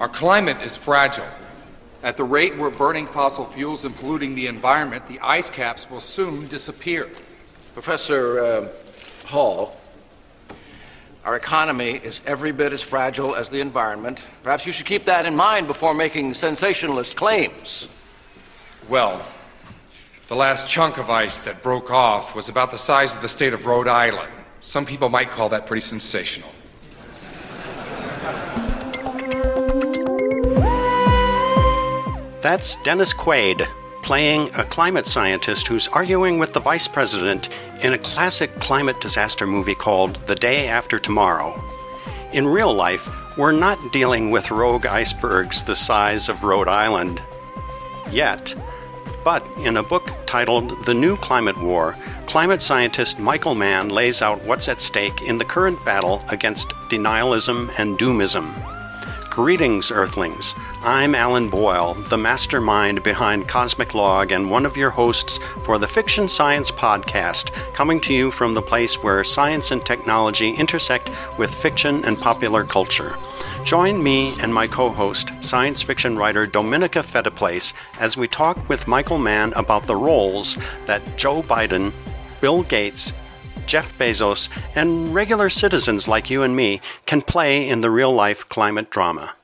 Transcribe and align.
Our 0.00 0.08
climate 0.08 0.62
is 0.62 0.76
fragile. 0.76 1.26
At 2.02 2.16
the 2.16 2.24
rate 2.24 2.56
we're 2.56 2.70
burning 2.70 3.06
fossil 3.06 3.44
fuels 3.44 3.84
and 3.84 3.94
polluting 3.94 4.34
the 4.34 4.46
environment, 4.46 5.06
the 5.06 5.20
ice 5.20 5.50
caps 5.50 5.90
will 5.90 6.00
soon 6.00 6.48
disappear. 6.48 7.08
Professor 7.74 8.40
uh, 8.40 8.68
Hall, 9.26 9.78
our 11.24 11.36
economy 11.36 12.00
is 12.02 12.20
every 12.26 12.50
bit 12.50 12.72
as 12.72 12.82
fragile 12.82 13.36
as 13.36 13.48
the 13.48 13.60
environment. 13.60 14.24
Perhaps 14.42 14.66
you 14.66 14.72
should 14.72 14.86
keep 14.86 15.04
that 15.04 15.26
in 15.26 15.36
mind 15.36 15.68
before 15.68 15.94
making 15.94 16.34
sensationalist 16.34 17.14
claims. 17.14 17.88
Well, 18.88 19.24
the 20.26 20.34
last 20.34 20.66
chunk 20.66 20.98
of 20.98 21.10
ice 21.10 21.38
that 21.38 21.62
broke 21.62 21.92
off 21.92 22.34
was 22.34 22.48
about 22.48 22.72
the 22.72 22.78
size 22.78 23.14
of 23.14 23.22
the 23.22 23.28
state 23.28 23.54
of 23.54 23.66
Rhode 23.66 23.86
Island. 23.86 24.32
Some 24.60 24.84
people 24.84 25.08
might 25.08 25.30
call 25.30 25.50
that 25.50 25.66
pretty 25.66 25.82
sensational. 25.82 26.48
That's 32.42 32.74
Dennis 32.82 33.14
Quaid 33.14 33.68
playing 34.02 34.50
a 34.56 34.64
climate 34.64 35.06
scientist 35.06 35.68
who's 35.68 35.86
arguing 35.86 36.40
with 36.40 36.52
the 36.52 36.58
vice 36.58 36.88
president 36.88 37.48
in 37.84 37.92
a 37.92 37.98
classic 37.98 38.52
climate 38.58 39.00
disaster 39.00 39.46
movie 39.46 39.76
called 39.76 40.16
The 40.26 40.34
Day 40.34 40.66
After 40.66 40.98
Tomorrow. 40.98 41.62
In 42.32 42.48
real 42.48 42.74
life, 42.74 43.08
we're 43.38 43.52
not 43.52 43.92
dealing 43.92 44.32
with 44.32 44.50
rogue 44.50 44.86
icebergs 44.86 45.62
the 45.62 45.76
size 45.76 46.28
of 46.28 46.42
Rhode 46.42 46.66
Island 46.66 47.22
yet. 48.10 48.56
But 49.22 49.46
in 49.58 49.76
a 49.76 49.84
book 49.84 50.10
titled 50.26 50.84
The 50.84 50.94
New 50.94 51.14
Climate 51.14 51.62
War, 51.62 51.94
climate 52.26 52.60
scientist 52.60 53.20
Michael 53.20 53.54
Mann 53.54 53.88
lays 53.88 54.20
out 54.20 54.42
what's 54.42 54.68
at 54.68 54.80
stake 54.80 55.22
in 55.22 55.38
the 55.38 55.44
current 55.44 55.82
battle 55.84 56.24
against 56.28 56.70
denialism 56.90 57.70
and 57.78 57.96
doomism. 57.96 58.50
Greetings, 59.30 59.92
Earthlings. 59.92 60.56
I'm 60.84 61.14
Alan 61.14 61.48
Boyle, 61.48 61.94
the 61.94 62.18
mastermind 62.18 63.04
behind 63.04 63.46
Cosmic 63.46 63.94
Log 63.94 64.32
and 64.32 64.50
one 64.50 64.66
of 64.66 64.76
your 64.76 64.90
hosts 64.90 65.38
for 65.62 65.78
the 65.78 65.86
Fiction 65.86 66.26
Science 66.26 66.72
Podcast, 66.72 67.52
coming 67.72 68.00
to 68.00 68.12
you 68.12 68.32
from 68.32 68.52
the 68.52 68.62
place 68.62 69.00
where 69.00 69.22
science 69.22 69.70
and 69.70 69.86
technology 69.86 70.50
intersect 70.50 71.08
with 71.38 71.54
fiction 71.54 72.04
and 72.04 72.18
popular 72.18 72.64
culture. 72.64 73.14
Join 73.64 74.02
me 74.02 74.34
and 74.42 74.52
my 74.52 74.66
co 74.66 74.88
host, 74.88 75.44
science 75.44 75.82
fiction 75.82 76.16
writer 76.16 76.48
Dominica 76.48 76.98
Fettiplace, 76.98 77.74
as 78.00 78.16
we 78.16 78.26
talk 78.26 78.68
with 78.68 78.88
Michael 78.88 79.18
Mann 79.18 79.52
about 79.52 79.84
the 79.84 79.94
roles 79.94 80.58
that 80.86 81.16
Joe 81.16 81.44
Biden, 81.44 81.92
Bill 82.40 82.64
Gates, 82.64 83.12
Jeff 83.66 83.96
Bezos, 83.98 84.48
and 84.74 85.14
regular 85.14 85.48
citizens 85.48 86.08
like 86.08 86.28
you 86.28 86.42
and 86.42 86.56
me 86.56 86.80
can 87.06 87.22
play 87.22 87.68
in 87.68 87.82
the 87.82 87.90
real 87.90 88.12
life 88.12 88.48
climate 88.48 88.90
drama. 88.90 89.36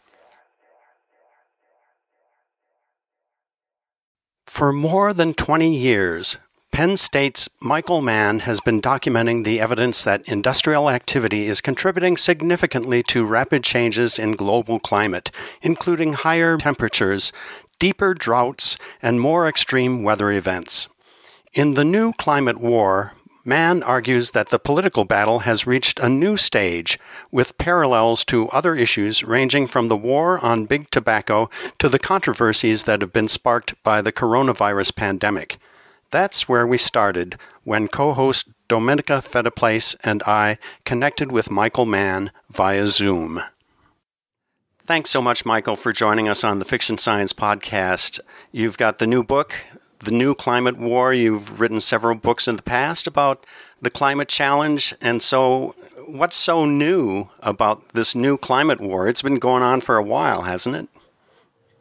For 4.58 4.72
more 4.72 5.14
than 5.14 5.34
20 5.34 5.72
years, 5.72 6.36
Penn 6.72 6.96
State's 6.96 7.48
Michael 7.60 8.02
Mann 8.02 8.40
has 8.40 8.60
been 8.60 8.82
documenting 8.82 9.44
the 9.44 9.60
evidence 9.60 10.02
that 10.02 10.28
industrial 10.28 10.90
activity 10.90 11.44
is 11.44 11.60
contributing 11.60 12.16
significantly 12.16 13.04
to 13.04 13.24
rapid 13.24 13.62
changes 13.62 14.18
in 14.18 14.32
global 14.32 14.80
climate, 14.80 15.30
including 15.62 16.14
higher 16.14 16.56
temperatures, 16.56 17.32
deeper 17.78 18.14
droughts, 18.14 18.76
and 19.00 19.20
more 19.20 19.46
extreme 19.46 20.02
weather 20.02 20.32
events. 20.32 20.88
In 21.54 21.74
the 21.74 21.84
new 21.84 22.12
climate 22.14 22.58
war, 22.60 23.12
Mann 23.48 23.82
argues 23.82 24.32
that 24.32 24.50
the 24.50 24.58
political 24.58 25.06
battle 25.06 25.40
has 25.40 25.66
reached 25.66 25.98
a 25.98 26.08
new 26.10 26.36
stage, 26.36 26.98
with 27.32 27.56
parallels 27.56 28.22
to 28.26 28.50
other 28.50 28.76
issues 28.76 29.24
ranging 29.24 29.66
from 29.66 29.88
the 29.88 29.96
war 29.96 30.38
on 30.44 30.66
big 30.66 30.90
tobacco 30.90 31.48
to 31.78 31.88
the 31.88 31.98
controversies 31.98 32.84
that 32.84 33.00
have 33.00 33.12
been 33.12 33.26
sparked 33.26 33.74
by 33.82 34.02
the 34.02 34.12
coronavirus 34.12 34.94
pandemic. 34.94 35.56
That's 36.10 36.46
where 36.46 36.66
we 36.66 36.76
started 36.76 37.38
when 37.64 37.88
co 37.88 38.12
host 38.12 38.50
Dominica 38.68 39.22
Fettiplace 39.22 39.96
and 40.04 40.22
I 40.24 40.58
connected 40.84 41.32
with 41.32 41.50
Michael 41.50 41.86
Mann 41.86 42.30
via 42.50 42.86
Zoom. 42.86 43.40
Thanks 44.86 45.08
so 45.10 45.22
much, 45.22 45.46
Michael, 45.46 45.76
for 45.76 45.92
joining 45.92 46.28
us 46.28 46.44
on 46.44 46.58
the 46.58 46.64
Fiction 46.66 46.98
Science 46.98 47.32
Podcast. 47.32 48.20
You've 48.52 48.78
got 48.78 48.98
the 48.98 49.06
new 49.06 49.22
book, 49.22 49.54
the 50.00 50.10
new 50.10 50.34
climate 50.34 50.78
war. 50.78 51.12
You've 51.12 51.60
written 51.60 51.80
several 51.80 52.14
books 52.14 52.48
in 52.48 52.56
the 52.56 52.62
past 52.62 53.06
about 53.06 53.46
the 53.80 53.90
climate 53.90 54.28
challenge. 54.28 54.94
And 55.00 55.22
so, 55.22 55.74
what's 56.06 56.36
so 56.36 56.64
new 56.64 57.28
about 57.40 57.90
this 57.90 58.14
new 58.14 58.36
climate 58.36 58.80
war? 58.80 59.08
It's 59.08 59.22
been 59.22 59.38
going 59.38 59.62
on 59.62 59.80
for 59.80 59.96
a 59.96 60.02
while, 60.02 60.42
hasn't 60.42 60.76
it? 60.76 60.88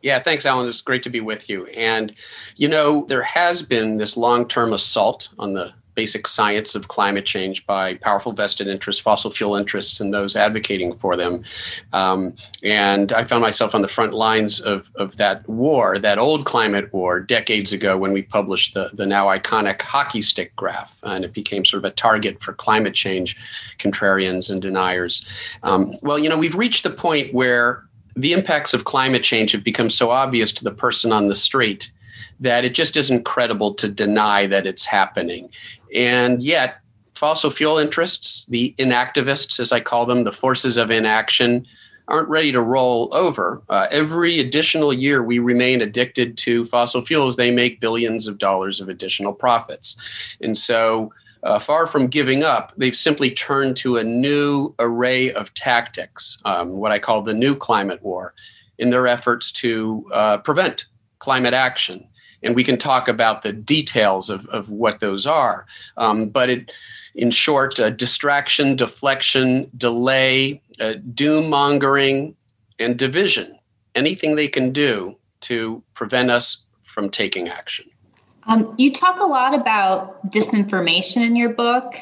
Yeah, 0.01 0.19
thanks, 0.19 0.45
Alan. 0.45 0.67
It's 0.67 0.81
great 0.81 1.03
to 1.03 1.09
be 1.09 1.22
with 1.22 1.50
you. 1.50 1.66
And, 1.67 2.13
you 2.55 2.67
know, 2.67 3.05
there 3.07 3.23
has 3.23 3.63
been 3.63 3.97
this 3.97 4.16
long 4.16 4.47
term 4.47 4.73
assault 4.73 5.29
on 5.39 5.53
the 5.53 5.73
basic 5.97 6.28
science 6.28 6.75
of 6.75 6.88
climate 6.90 7.25
change 7.25 7.66
by 7.66 7.96
powerful 7.96 8.31
vested 8.31 8.68
interests, 8.68 9.02
fossil 9.02 9.31
fuel 9.31 9.56
interests, 9.56 10.00
and 10.00 10.13
those 10.13 10.35
advocating 10.35 10.94
for 10.94 11.16
them. 11.16 11.44
Um, 11.91 12.35
and 12.63 13.12
I 13.12 13.24
found 13.24 13.41
myself 13.41 13.74
on 13.74 13.81
the 13.81 13.88
front 13.88 14.13
lines 14.13 14.59
of, 14.59 14.91
of 14.96 15.18
that 15.18 15.50
war, 15.50 15.97
that 15.97 16.19
old 16.19 16.46
climate 16.46 16.94
war, 16.94 17.19
decades 17.19 17.74
ago 17.74 17.97
when 17.97 18.13
we 18.13 18.22
published 18.22 18.75
the, 18.75 18.91
the 18.94 19.08
now 19.08 19.25
iconic 19.25 19.81
hockey 19.81 20.22
stick 20.22 20.56
graph. 20.56 21.00
And 21.02 21.25
it 21.25 21.34
became 21.34 21.66
sort 21.66 21.84
of 21.84 21.91
a 21.91 21.96
target 21.96 22.44
for 22.44 22.53
climate 22.53 22.94
change 22.94 23.35
contrarians 23.79 24.52
and 24.52 24.62
deniers. 24.62 25.28
Um, 25.64 25.94
well, 26.03 26.19
you 26.19 26.29
know, 26.29 26.38
we've 26.38 26.56
reached 26.56 26.84
the 26.84 26.91
point 26.91 27.34
where 27.34 27.84
the 28.16 28.34
impacts 28.34 28.75
of 28.75 28.84
climate 28.84 29.24
change 29.24 29.52
have 29.52 29.64
become 29.64 29.90
so 29.90 30.12
obvious 30.12 30.52
to 30.52 30.64
the 30.64 30.72
person 30.72 31.12
on 31.12 31.28
the 31.28 31.35
street 31.35 31.91
that 32.40 32.66
it 32.66 32.74
just 32.74 32.96
isn't 32.96 33.24
credible 33.24 33.74
to 33.75 33.88
deny 33.88 34.46
that 34.48 34.68
it's 34.68 34.86
happening. 34.86 35.50
And 35.94 36.42
yet, 36.42 36.78
fossil 37.16 37.50
fuel 37.50 37.78
interests, 37.78 38.46
the 38.46 38.75
inactivists, 38.78 39.59
as 39.59 39.72
I 39.72 39.80
call 39.80 40.06
them, 40.06 40.24
the 40.24 40.31
forces 40.31 40.78
of 40.78 40.92
inaction, 40.92 41.66
aren't 42.08 42.30
ready 42.30 42.52
to 42.52 42.62
roll 42.62 43.09
over. 43.14 43.62
Uh, 43.70 43.88
every 43.92 44.40
additional 44.40 44.94
year 44.94 45.22
we 45.24 45.40
remain 45.40 45.81
addicted 45.81 46.38
to 46.38 46.64
fossil 46.66 47.02
fuels, 47.02 47.36
they 47.36 47.52
make 47.52 47.81
billions 47.81 48.28
of 48.28 48.38
dollars 48.38 48.80
of 48.80 48.88
additional 48.88 49.34
profits. 49.34 49.97
And 50.42 50.58
so, 50.58 51.12
uh, 51.44 51.59
far 51.59 51.86
from 51.86 52.08
giving 52.08 52.44
up, 52.44 52.74
they've 52.78 52.96
simply 52.96 53.30
turned 53.30 53.78
to 53.78 53.97
a 53.97 54.03
new 54.03 54.74
array 54.80 55.31
of 55.34 55.53
tactics, 55.53 56.38
um, 56.46 56.72
what 56.72 56.92
I 56.92 57.00
call 57.00 57.22
the 57.22 57.34
new 57.34 57.56
climate 57.56 58.02
war, 58.02 58.34
in 58.80 58.90
their 58.90 59.08
efforts 59.08 59.52
to 59.52 60.06
uh, 60.14 60.38
prevent 60.40 60.86
climate 61.20 61.53
action 61.53 62.08
and 62.47 62.56
we 62.56 62.63
can 62.63 62.78
talk 62.78 63.09
about 63.09 63.41
the 63.41 63.52
details 63.52 64.30
of, 64.30 64.47
of 64.47 64.69
what 64.69 65.02
those 65.02 65.28
are. 65.28 65.66
Um, 65.97 66.30
but 66.30 66.50
it, 66.50 66.72
in 67.13 67.30
short, 67.30 67.78
uh, 67.78 67.90
distraction, 67.90 68.78
deflection, 68.78 69.69
delay, 69.75 70.62
uh, 70.80 70.94
doom 71.13 71.50
mongering, 71.50 72.38
and 72.80 72.97
division. 72.97 73.59
Anything 73.96 74.38
they 74.38 74.47
can 74.47 74.72
do 74.72 75.18
to 75.41 75.84
prevent 75.94 76.31
us 76.31 76.59
from 76.84 77.09
taking 77.09 77.50
action. 77.50 77.85
Um, 78.44 78.74
you 78.78 78.94
talk 78.94 79.19
a 79.19 79.25
lot 79.25 79.53
about 79.53 80.25
disinformation 80.31 81.18
in 81.18 81.35
your 81.35 81.50
book. 81.50 81.96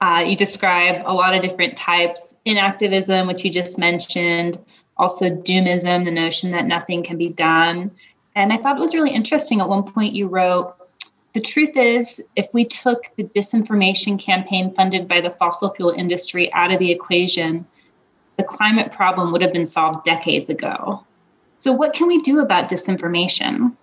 Uh, 0.00 0.24
you 0.26 0.34
describe 0.34 1.04
a 1.06 1.14
lot 1.14 1.36
of 1.36 1.40
different 1.40 1.76
types 1.76 2.34
inactivism, 2.46 3.28
which 3.28 3.44
you 3.44 3.50
just 3.50 3.78
mentioned, 3.78 4.58
also 4.96 5.30
doomism, 5.30 6.04
the 6.04 6.10
notion 6.10 6.50
that 6.50 6.66
nothing 6.66 7.04
can 7.04 7.16
be 7.16 7.28
done, 7.28 7.92
and 8.34 8.52
I 8.52 8.58
thought 8.58 8.76
it 8.76 8.80
was 8.80 8.94
really 8.94 9.12
interesting. 9.12 9.60
At 9.60 9.68
one 9.68 9.84
point, 9.84 10.14
you 10.14 10.26
wrote, 10.26 10.74
The 11.34 11.40
truth 11.40 11.76
is, 11.76 12.22
if 12.36 12.48
we 12.52 12.64
took 12.64 13.04
the 13.16 13.24
disinformation 13.24 14.18
campaign 14.18 14.74
funded 14.74 15.08
by 15.08 15.20
the 15.20 15.30
fossil 15.30 15.72
fuel 15.74 15.90
industry 15.90 16.52
out 16.52 16.72
of 16.72 16.78
the 16.78 16.90
equation, 16.90 17.66
the 18.36 18.44
climate 18.44 18.92
problem 18.92 19.32
would 19.32 19.42
have 19.42 19.52
been 19.52 19.66
solved 19.66 20.04
decades 20.04 20.50
ago. 20.50 21.04
So, 21.58 21.72
what 21.72 21.94
can 21.94 22.08
we 22.08 22.20
do 22.20 22.40
about 22.40 22.68
disinformation? 22.68 23.76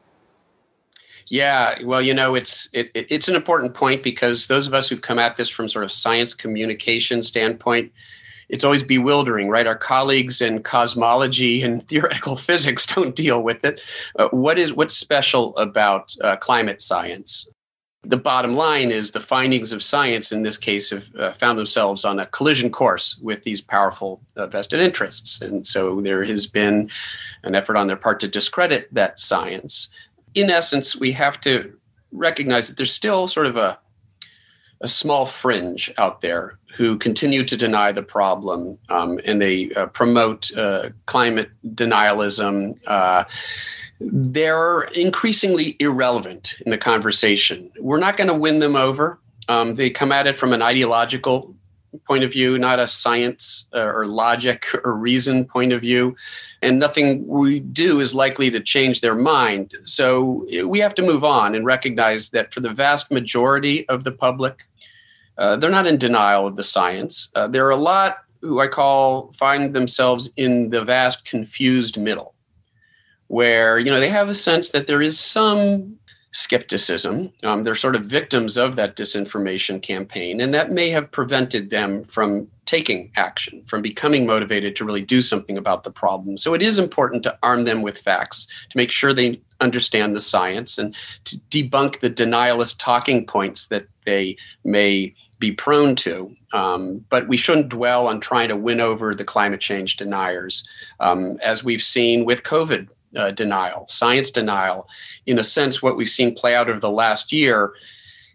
Yeah, 1.28 1.78
well, 1.84 2.02
you 2.02 2.14
know, 2.14 2.36
it's 2.36 2.68
it, 2.74 2.92
it's 2.94 3.30
an 3.30 3.36
important 3.36 3.74
point 3.74 4.04
because 4.04 4.48
those 4.48 4.68
of 4.68 4.74
us 4.74 4.90
who 4.90 4.98
come 4.98 5.18
at 5.18 5.38
this 5.38 5.50
from 5.50 5.70
sort 5.70 5.86
of 5.86 5.92
science 5.92 6.34
communication 6.34 7.22
standpoint, 7.22 7.92
it's 8.52 8.66
always 8.66 8.84
bewildering, 8.84 9.50
right? 9.50 9.66
Our 9.66 9.78
colleagues 9.78 10.42
in 10.42 10.62
cosmology 10.62 11.64
and 11.64 11.82
theoretical 11.88 12.36
physics 12.36 12.86
don't 12.86 13.16
deal 13.16 13.42
with 13.42 13.66
it. 13.66 13.82
Uh, 14.20 14.28
what 14.30 14.60
is 14.60 14.74
what's 14.74 14.96
special 14.96 15.56
about 15.58 16.16
uh, 16.22 16.36
climate 16.36 16.82
science? 16.82 17.48
The 18.04 18.18
bottom 18.18 18.56
line 18.56 18.92
is 18.92 19.12
the 19.12 19.20
findings 19.20 19.72
of 19.72 19.84
science 19.84 20.32
in 20.32 20.42
this 20.42 20.58
case 20.58 20.90
have 20.90 21.16
uh, 21.16 21.34
found 21.34 21.60
themselves 21.60 22.04
on 22.04 22.20
a 22.20 22.26
collision 22.26 22.72
course 22.72 23.18
with 23.22 23.44
these 23.44 23.62
powerful 23.62 24.22
uh, 24.36 24.48
vested 24.48 24.80
interests, 24.80 25.40
and 25.40 25.66
so 25.66 26.02
there 26.02 26.24
has 26.24 26.48
been 26.48 26.90
an 27.44 27.54
effort 27.54 27.78
on 27.78 27.88
their 27.88 27.96
part 27.96 28.20
to 28.22 28.28
discredit 28.28 28.92
that 28.92 29.20
science. 29.20 29.88
In 30.34 30.50
essence, 30.50 30.96
we 30.96 31.12
have 31.12 31.40
to 31.42 31.72
recognize 32.12 32.68
that 32.68 32.78
there's 32.78 32.92
still 32.92 33.28
sort 33.28 33.46
of 33.46 33.56
a 33.56 33.80
a 34.82 34.88
small 34.88 35.26
fringe 35.26 35.94
out 35.98 36.22
there 36.22 36.58
who 36.76 36.98
continue 36.98 37.44
to 37.44 37.58
deny 37.58 37.92
the 37.92 38.04
problem 38.04 38.78
um, 38.90 39.20
and 39.26 39.42
they 39.42 39.72
uh, 39.72 39.88
promote 39.88 40.52
uh, 40.56 40.90
climate 41.06 41.50
denialism. 41.76 42.80
Uh, 42.88 43.24
they're 44.00 44.84
increasingly 44.96 45.76
irrelevant 45.80 46.56
in 46.66 46.72
the 46.72 46.78
conversation. 46.78 47.72
We're 47.80 48.00
not 48.00 48.18
going 48.18 48.30
to 48.30 48.34
win 48.34 48.60
them 48.60 48.76
over. 48.76 49.20
Um, 49.48 49.76
they 49.76 49.90
come 49.90 50.12
at 50.12 50.28
it 50.28 50.38
from 50.38 50.54
an 50.54 50.62
ideological 50.62 51.56
point 52.06 52.24
of 52.24 52.32
view, 52.32 52.58
not 52.58 52.80
a 52.80 52.88
science 52.88 53.66
uh, 53.74 53.84
or 53.84 54.08
logic 54.08 54.66
or 54.84 54.94
reason 54.94 55.46
point 55.46 55.74
of 55.74 55.82
view. 55.82 56.16
And 56.62 56.80
nothing 56.80 57.28
we 57.28 57.60
do 57.60 58.00
is 58.00 58.16
likely 58.16 58.50
to 58.52 58.60
change 58.60 59.02
their 59.02 59.16
mind. 59.16 59.74
So 59.84 60.46
we 60.66 60.80
have 60.80 60.96
to 60.96 61.02
move 61.02 61.24
on 61.24 61.54
and 61.54 61.66
recognize 61.66 62.30
that 62.30 62.54
for 62.54 62.62
the 62.62 62.70
vast 62.70 63.12
majority 63.12 63.88
of 63.90 64.04
the 64.04 64.12
public, 64.12 64.64
uh, 65.42 65.56
they're 65.56 65.72
not 65.72 65.88
in 65.88 65.98
denial 65.98 66.46
of 66.46 66.56
the 66.56 66.64
science. 66.64 67.28
Uh, 67.34 67.48
there 67.48 67.66
are 67.66 67.72
a 67.72 67.76
lot 67.76 68.20
who 68.42 68.60
I 68.60 68.68
call 68.68 69.32
find 69.32 69.74
themselves 69.74 70.30
in 70.38 70.70
the 70.70 70.86
vast 70.86 71.26
confused 71.26 71.98
middle, 71.98 72.36
where 73.26 73.80
you 73.80 73.90
know 73.90 74.00
they 74.00 74.10
have 74.10 74.30
a 74.30 74.36
sense 74.36 74.70
that 74.70 74.86
there 74.86 75.02
is 75.02 75.20
some 75.20 75.98
skepticism. 76.32 77.34
Um, 77.44 77.64
they're 77.64 77.74
sort 77.74 77.96
of 77.96 78.06
victims 78.06 78.56
of 78.56 78.76
that 78.76 78.96
disinformation 78.96 79.82
campaign, 79.82 80.40
and 80.40 80.54
that 80.54 80.72
may 80.72 80.92
have 80.92 81.10
prevented 81.10 81.72
them 81.72 82.04
from 82.04 82.48
taking 82.66 83.12
action, 83.16 83.64
from 83.64 83.82
becoming 83.82 84.28
motivated 84.28 84.76
to 84.76 84.86
really 84.86 85.02
do 85.02 85.24
something 85.24 85.58
about 85.58 85.84
the 85.84 85.92
problem. 85.92 86.38
So 86.38 86.54
it 86.54 86.62
is 86.62 86.78
important 86.78 87.24
to 87.24 87.38
arm 87.42 87.66
them 87.66 87.82
with 87.82 87.98
facts, 87.98 88.46
to 88.70 88.78
make 88.78 88.92
sure 88.92 89.12
they 89.12 89.42
understand 89.60 90.16
the 90.16 90.20
science, 90.20 90.78
and 90.78 90.96
to 91.24 91.38
debunk 91.50 92.00
the 92.00 92.12
denialist 92.12 92.76
talking 92.78 93.26
points 93.26 93.68
that 93.68 93.88
they 94.06 94.38
may 94.64 95.16
be 95.42 95.52
prone 95.52 95.98
to. 95.98 96.34
Um, 96.54 97.04
but 97.10 97.28
we 97.28 97.36
shouldn't 97.36 97.70
dwell 97.70 98.08
on 98.08 98.22
trying 98.22 98.48
to 98.48 98.56
win 98.56 98.80
over 98.80 99.14
the 99.14 99.26
climate 99.26 99.60
change 99.60 99.98
deniers, 99.98 100.64
um, 101.02 101.38
as 101.44 101.64
we've 101.64 101.82
seen 101.82 102.24
with 102.24 102.44
COVID 102.44 102.88
uh, 103.18 103.32
denial, 103.32 103.86
science 103.88 104.32
denial. 104.32 104.88
In 105.26 105.38
a 105.38 105.44
sense, 105.44 105.82
what 105.82 105.98
we've 105.98 106.08
seen 106.08 106.34
play 106.34 106.56
out 106.56 106.70
over 106.70 106.80
the 106.80 106.90
last 106.90 107.34
year 107.34 107.74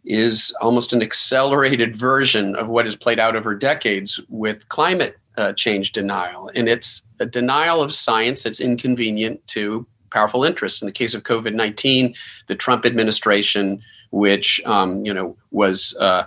is 0.05 0.55
almost 0.61 0.93
an 0.93 1.03
accelerated 1.03 1.97
version 1.97 2.55
of 2.57 2.69
what 2.69 2.85
has 2.85 2.95
played 2.95 3.19
out 3.19 3.35
over 3.35 3.55
decades 3.55 4.21
with 4.29 4.69
climate 4.69 5.17
uh, 5.37 5.53
change 5.53 5.93
denial. 5.93 6.51
And 6.55 6.69
it's 6.69 7.03
a 7.21 7.27
denial 7.27 7.83
of 7.83 7.95
science 7.95 8.43
that's 8.43 8.61
inconvenient 8.61 9.47
to 9.49 9.87
powerful 10.11 10.45
interests. 10.45 10.81
In 10.81 10.87
the 10.87 10.93
case 10.93 11.15
of 11.15 11.25
COVID 11.25 11.55
19, 11.55 12.15
the 12.47 12.55
Trump 12.55 12.87
administration, 12.87 13.83
which 14.11 14.61
um, 14.65 15.05
you 15.05 15.13
know 15.13 15.37
was 15.51 15.97
uh, 16.01 16.25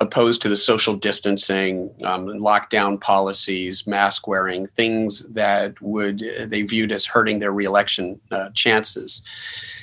opposed 0.00 0.42
to 0.42 0.48
the 0.48 0.56
social 0.56 0.94
distancing, 0.94 1.90
um, 2.02 2.26
lockdown 2.26 3.00
policies, 3.00 3.86
mask 3.86 4.26
wearing, 4.26 4.66
things 4.66 5.22
that 5.28 5.80
would 5.80 6.22
they 6.48 6.62
viewed 6.62 6.92
as 6.92 7.06
hurting 7.06 7.38
their 7.38 7.52
reelection 7.52 8.20
uh, 8.30 8.50
chances. 8.54 9.22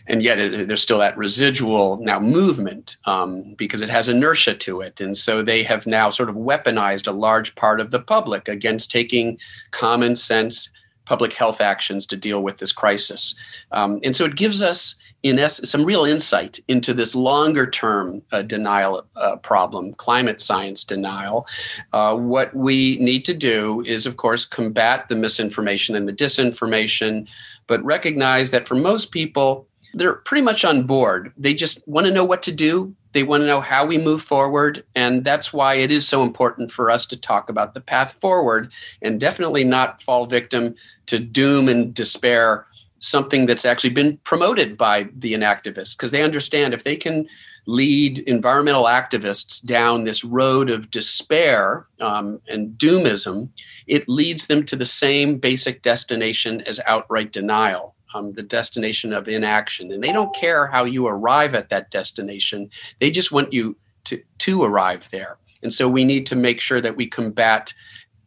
And 0.05 0.21
yet, 0.21 0.37
it, 0.37 0.67
there's 0.67 0.81
still 0.81 0.99
that 0.99 1.17
residual 1.17 1.97
now 2.01 2.19
movement 2.19 2.97
um, 3.05 3.53
because 3.57 3.79
it 3.79 3.89
has 3.89 4.09
inertia 4.09 4.55
to 4.55 4.81
it. 4.81 4.99
And 4.99 5.15
so 5.15 5.41
they 5.41 5.63
have 5.63 5.87
now 5.87 6.09
sort 6.09 6.29
of 6.29 6.35
weaponized 6.35 7.07
a 7.07 7.11
large 7.11 7.55
part 7.55 7.79
of 7.79 7.91
the 7.91 7.99
public 8.01 8.49
against 8.49 8.91
taking 8.91 9.37
common 9.71 10.15
sense 10.15 10.69
public 11.05 11.33
health 11.33 11.61
actions 11.61 12.05
to 12.07 12.15
deal 12.15 12.43
with 12.43 12.57
this 12.57 12.71
crisis. 12.71 13.35
Um, 13.71 13.99
and 14.03 14.15
so 14.15 14.25
it 14.25 14.35
gives 14.35 14.61
us 14.61 14.95
in 15.23 15.39
essence, 15.39 15.69
some 15.69 15.85
real 15.85 16.03
insight 16.03 16.59
into 16.67 16.93
this 16.93 17.15
longer 17.15 17.65
term 17.69 18.21
uh, 18.31 18.41
denial 18.41 19.05
uh, 19.15 19.37
problem, 19.37 19.93
climate 19.93 20.41
science 20.41 20.83
denial. 20.83 21.47
Uh, 21.93 22.15
what 22.15 22.53
we 22.53 22.97
need 22.99 23.23
to 23.25 23.33
do 23.33 23.81
is, 23.85 24.05
of 24.05 24.17
course, 24.17 24.45
combat 24.45 25.07
the 25.07 25.15
misinformation 25.15 25.95
and 25.95 26.07
the 26.07 26.13
disinformation, 26.13 27.25
but 27.67 27.83
recognize 27.85 28.51
that 28.51 28.67
for 28.67 28.75
most 28.75 29.11
people, 29.11 29.65
they're 29.93 30.15
pretty 30.15 30.41
much 30.41 30.65
on 30.65 30.83
board. 30.83 31.31
They 31.37 31.53
just 31.53 31.85
want 31.87 32.05
to 32.05 32.13
know 32.13 32.25
what 32.25 32.43
to 32.43 32.51
do. 32.51 32.93
They 33.13 33.23
want 33.23 33.41
to 33.41 33.47
know 33.47 33.61
how 33.61 33.85
we 33.85 33.97
move 33.97 34.21
forward. 34.21 34.83
And 34.95 35.23
that's 35.23 35.53
why 35.53 35.75
it 35.75 35.91
is 35.91 36.07
so 36.07 36.23
important 36.23 36.71
for 36.71 36.89
us 36.89 37.05
to 37.07 37.17
talk 37.17 37.49
about 37.49 37.73
the 37.73 37.81
path 37.81 38.13
forward 38.13 38.71
and 39.01 39.19
definitely 39.19 39.63
not 39.63 40.01
fall 40.01 40.25
victim 40.25 40.75
to 41.05 41.19
doom 41.19 41.69
and 41.69 41.93
despair 41.93 42.65
something 42.99 43.45
that's 43.45 43.65
actually 43.65 43.89
been 43.89 44.17
promoted 44.23 44.77
by 44.77 45.09
the 45.17 45.33
inactivists 45.33 45.97
because 45.97 46.11
they 46.11 46.23
understand 46.23 46.73
if 46.73 46.85
they 46.85 46.95
can 46.95 47.27
lead 47.65 48.19
environmental 48.19 48.85
activists 48.85 49.63
down 49.63 50.03
this 50.03 50.23
road 50.23 50.69
of 50.69 50.91
despair 50.91 51.85
um, 51.99 52.39
and 52.47 52.77
doomism, 52.77 53.49
it 53.87 54.07
leads 54.09 54.47
them 54.47 54.65
to 54.65 54.75
the 54.75 54.85
same 54.85 55.37
basic 55.37 55.81
destination 55.81 56.61
as 56.61 56.79
outright 56.85 57.31
denial. 57.31 57.92
Um, 58.15 58.33
the 58.33 58.43
destination 58.43 59.11
of 59.13 59.27
inaction. 59.27 59.91
And 59.91 60.03
they 60.03 60.11
don't 60.11 60.35
care 60.35 60.67
how 60.67 60.83
you 60.85 61.07
arrive 61.07 61.55
at 61.55 61.69
that 61.69 61.89
destination. 61.89 62.69
They 62.99 63.09
just 63.09 63.31
want 63.31 63.51
you 63.51 63.75
to, 64.03 64.21
to 64.39 64.63
arrive 64.63 65.09
there. 65.09 65.37
And 65.63 65.73
so 65.73 65.87
we 65.87 66.05
need 66.05 66.27
to 66.27 66.35
make 66.35 66.61
sure 66.61 66.81
that 66.81 66.95
we 66.95 67.07
combat 67.07 67.73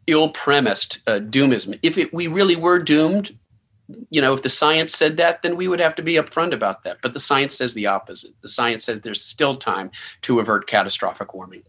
ill 0.07 0.31
premised 0.31 0.99
uh, 1.07 1.21
doomism. 1.21 1.79
If 1.83 1.99
it, 1.99 2.13
we 2.13 2.27
really 2.27 2.57
were 2.57 2.81
doomed, 2.81 3.37
you 4.11 4.21
know, 4.21 4.33
if 4.33 4.43
the 4.43 4.49
science 4.49 4.97
said 4.97 5.17
that, 5.19 5.43
then 5.43 5.57
we 5.57 5.69
would 5.69 5.81
have 5.81 5.95
to 5.97 6.03
be 6.03 6.15
upfront 6.15 6.53
about 6.53 6.83
that. 6.83 6.99
But 7.03 7.15
the 7.15 7.21
science 7.21 7.57
says 7.57 7.75
the 7.75 7.87
opposite. 7.87 8.33
The 8.41 8.49
science 8.49 8.85
says 8.85 9.01
there's 9.01 9.23
still 9.23 9.57
time 9.57 9.91
to 10.23 10.41
avert 10.41 10.67
catastrophic 10.67 11.35
warming. 11.35 11.63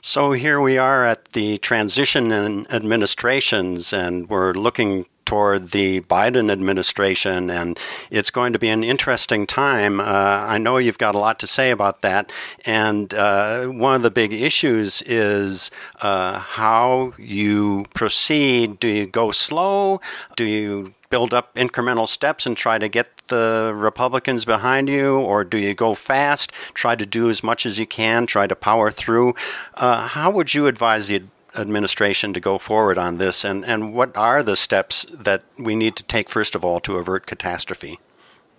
So 0.00 0.32
here 0.32 0.60
we 0.60 0.78
are 0.78 1.04
at 1.04 1.32
the 1.32 1.58
transition 1.58 2.32
in 2.32 2.66
administrations, 2.70 3.92
and 3.92 4.28
we're 4.28 4.52
looking 4.52 5.06
toward 5.30 5.70
the 5.70 6.00
Biden 6.00 6.50
administration, 6.50 7.50
and 7.50 7.78
it's 8.10 8.32
going 8.32 8.52
to 8.52 8.58
be 8.58 8.68
an 8.68 8.82
interesting 8.82 9.46
time. 9.46 10.00
Uh, 10.00 10.04
I 10.04 10.58
know 10.58 10.76
you've 10.76 10.98
got 10.98 11.14
a 11.14 11.20
lot 11.20 11.38
to 11.38 11.46
say 11.46 11.70
about 11.70 12.00
that, 12.00 12.32
and 12.66 13.14
uh, 13.14 13.66
one 13.66 13.94
of 13.94 14.02
the 14.02 14.10
big 14.10 14.32
issues 14.32 15.02
is 15.02 15.70
uh, 16.02 16.40
how 16.40 17.12
you 17.16 17.86
proceed. 17.94 18.80
Do 18.80 18.88
you 18.88 19.06
go 19.06 19.30
slow? 19.30 20.00
Do 20.34 20.44
you 20.44 20.94
build 21.10 21.32
up 21.32 21.54
incremental 21.54 22.08
steps 22.08 22.44
and 22.44 22.56
try 22.56 22.78
to 22.78 22.88
get 22.88 23.06
the 23.28 23.72
Republicans 23.72 24.44
behind 24.44 24.88
you, 24.88 25.16
or 25.16 25.44
do 25.44 25.58
you 25.58 25.74
go 25.74 25.94
fast, 25.94 26.50
try 26.74 26.96
to 26.96 27.06
do 27.06 27.30
as 27.30 27.44
much 27.44 27.64
as 27.64 27.78
you 27.78 27.86
can, 27.86 28.26
try 28.26 28.48
to 28.48 28.56
power 28.56 28.90
through? 28.90 29.36
Uh, 29.74 30.08
how 30.08 30.28
would 30.32 30.54
you 30.54 30.66
advise 30.66 31.06
the 31.06 31.22
administration 31.56 32.32
to 32.34 32.40
go 32.40 32.58
forward 32.58 32.98
on 32.98 33.18
this, 33.18 33.44
and, 33.44 33.64
and 33.64 33.94
what 33.94 34.16
are 34.16 34.42
the 34.42 34.56
steps 34.56 35.06
that 35.12 35.42
we 35.58 35.74
need 35.74 35.96
to 35.96 36.02
take, 36.04 36.28
first 36.28 36.54
of 36.54 36.64
all, 36.64 36.80
to 36.80 36.96
avert 36.96 37.26
catastrophe? 37.26 37.98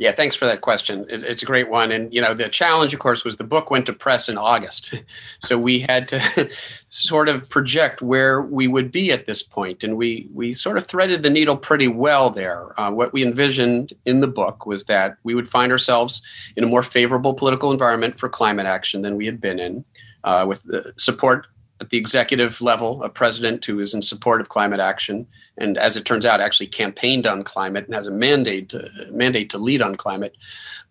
Yeah, 0.01 0.13
thanks 0.13 0.35
for 0.35 0.45
that 0.45 0.61
question. 0.61 1.05
It's 1.09 1.43
a 1.43 1.45
great 1.45 1.69
one. 1.69 1.91
And, 1.91 2.11
you 2.11 2.21
know, 2.21 2.33
the 2.33 2.49
challenge, 2.49 2.91
of 2.91 2.99
course, 2.99 3.23
was 3.23 3.35
the 3.35 3.43
book 3.43 3.69
went 3.69 3.85
to 3.85 3.93
press 3.93 4.29
in 4.29 4.35
August. 4.35 4.95
so 5.39 5.59
we 5.59 5.79
had 5.81 6.07
to 6.07 6.49
sort 6.89 7.29
of 7.29 7.47
project 7.49 8.01
where 8.01 8.41
we 8.41 8.67
would 8.67 8.91
be 8.91 9.11
at 9.11 9.27
this. 9.27 9.47
And 9.83 9.97
we, 9.97 10.27
we 10.33 10.55
sort 10.55 10.77
of 10.77 10.87
threaded 10.87 11.21
the 11.21 11.29
needle 11.29 11.55
pretty 11.55 11.87
well 11.87 12.31
there. 12.31 12.79
Uh, 12.79 12.89
what 12.89 13.13
we 13.13 13.21
envisioned 13.21 13.93
in 14.07 14.21
the 14.21 14.27
book 14.27 14.65
was 14.65 14.85
that 14.85 15.17
we 15.21 15.35
would 15.35 15.47
find 15.47 15.71
ourselves 15.71 16.23
in 16.55 16.63
a 16.63 16.67
more 16.67 16.81
favorable 16.81 17.35
political 17.35 17.71
environment 17.71 18.15
for 18.15 18.27
climate 18.27 18.65
action 18.65 19.03
than 19.03 19.17
we 19.17 19.27
had 19.27 19.39
been 19.39 19.59
in, 19.59 19.85
uh, 20.23 20.45
with 20.47 20.65
support 20.99 21.45
at 21.81 21.89
the 21.89 21.97
executive 21.97 22.61
level, 22.61 23.03
a 23.03 23.09
president 23.09 23.65
who 23.65 23.79
is 23.79 23.93
in 23.93 24.01
support 24.01 24.39
of 24.39 24.49
climate 24.49 24.79
action, 24.79 25.27
and 25.57 25.77
as 25.77 25.97
it 25.97 26.05
turns 26.05 26.25
out, 26.25 26.39
actually 26.39 26.67
campaigned 26.67 27.25
on 27.25 27.43
climate 27.43 27.85
and 27.85 27.95
has 27.95 28.05
a 28.05 28.11
mandate 28.11 28.69
to, 28.69 28.89
mandate 29.11 29.49
to 29.49 29.57
lead 29.57 29.81
on 29.81 29.95
climate, 29.95 30.37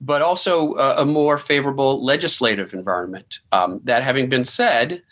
but 0.00 0.20
also 0.20 0.74
a, 0.74 1.02
a 1.02 1.06
more 1.06 1.38
favorable 1.38 2.04
legislative 2.04 2.74
environment. 2.74 3.38
Um, 3.52 3.80
that 3.84 4.02
having 4.02 4.28
been 4.28 4.44
said, 4.44 5.02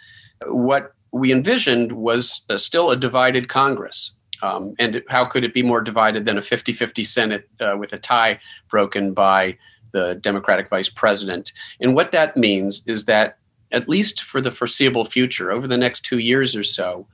what 0.46 0.94
we 1.12 1.32
envisioned 1.32 1.92
was 1.92 2.42
uh, 2.50 2.58
still 2.58 2.90
a 2.90 2.96
divided 2.96 3.48
Congress. 3.48 4.12
Um, 4.42 4.74
and 4.78 5.02
how 5.08 5.24
could 5.24 5.44
it 5.44 5.54
be 5.54 5.62
more 5.62 5.80
divided 5.80 6.24
than 6.24 6.38
a 6.38 6.42
50 6.42 6.72
50 6.72 7.04
Senate 7.04 7.48
uh, 7.60 7.76
with 7.78 7.92
a 7.92 7.98
tie 7.98 8.38
broken 8.68 9.12
by 9.12 9.56
the 9.92 10.16
Democratic 10.16 10.68
vice 10.68 10.88
president? 10.88 11.52
And 11.80 11.94
what 11.94 12.12
that 12.12 12.36
means 12.36 12.82
is 12.86 13.04
that 13.06 13.38
at 13.72 13.88
least 13.88 14.22
for 14.22 14.40
the 14.40 14.50
foreseeable 14.50 15.04
future, 15.04 15.50
over 15.50 15.66
the 15.66 15.78
next 15.78 16.04
two 16.04 16.18
years 16.18 16.56
or 16.56 16.64
so, 16.64 17.06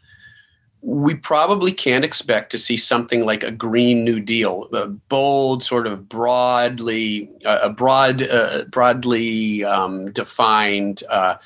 we 0.81 1.15
probably 1.15 1.73
can't 1.73 2.05
expect 2.05 2.53
to 2.53 2.59
see 2.59 2.77
something 2.77 3.25
like 3.25 3.43
a 3.43 3.51
Green 3.51 4.05
New 4.05 4.21
Deal, 4.21 4.69
a 4.75 4.87
bold, 4.87 5.63
sort 5.63 5.87
of 5.87 6.09
broadly, 6.09 7.31
a 7.47 7.71
broad, 7.71 8.23
uh, 8.23 8.65
broadly 8.71 9.65
um, 9.65 10.13
defined, 10.13 11.03
uh, 11.09 11.37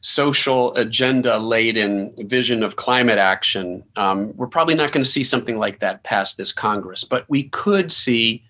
social 0.00 0.74
agenda 0.76 1.38
laden 1.38 2.12
vision 2.20 2.62
of 2.62 2.76
climate 2.76 3.18
action. 3.18 3.82
Um, 3.96 4.32
we're 4.36 4.46
probably 4.46 4.76
not 4.76 4.92
going 4.92 5.04
to 5.04 5.10
see 5.10 5.24
something 5.24 5.58
like 5.58 5.80
that 5.80 6.04
pass 6.04 6.34
this 6.34 6.52
Congress, 6.52 7.02
but 7.02 7.24
we 7.28 7.44
could 7.44 7.90
see 7.90 8.44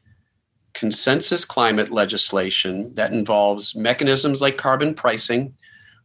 consensus 0.75 1.45
climate 1.45 1.91
legislation 1.91 2.95
that 2.95 3.13
involves 3.13 3.75
mechanisms 3.75 4.43
like 4.43 4.59
carbon 4.59 4.95
pricing 4.95 5.55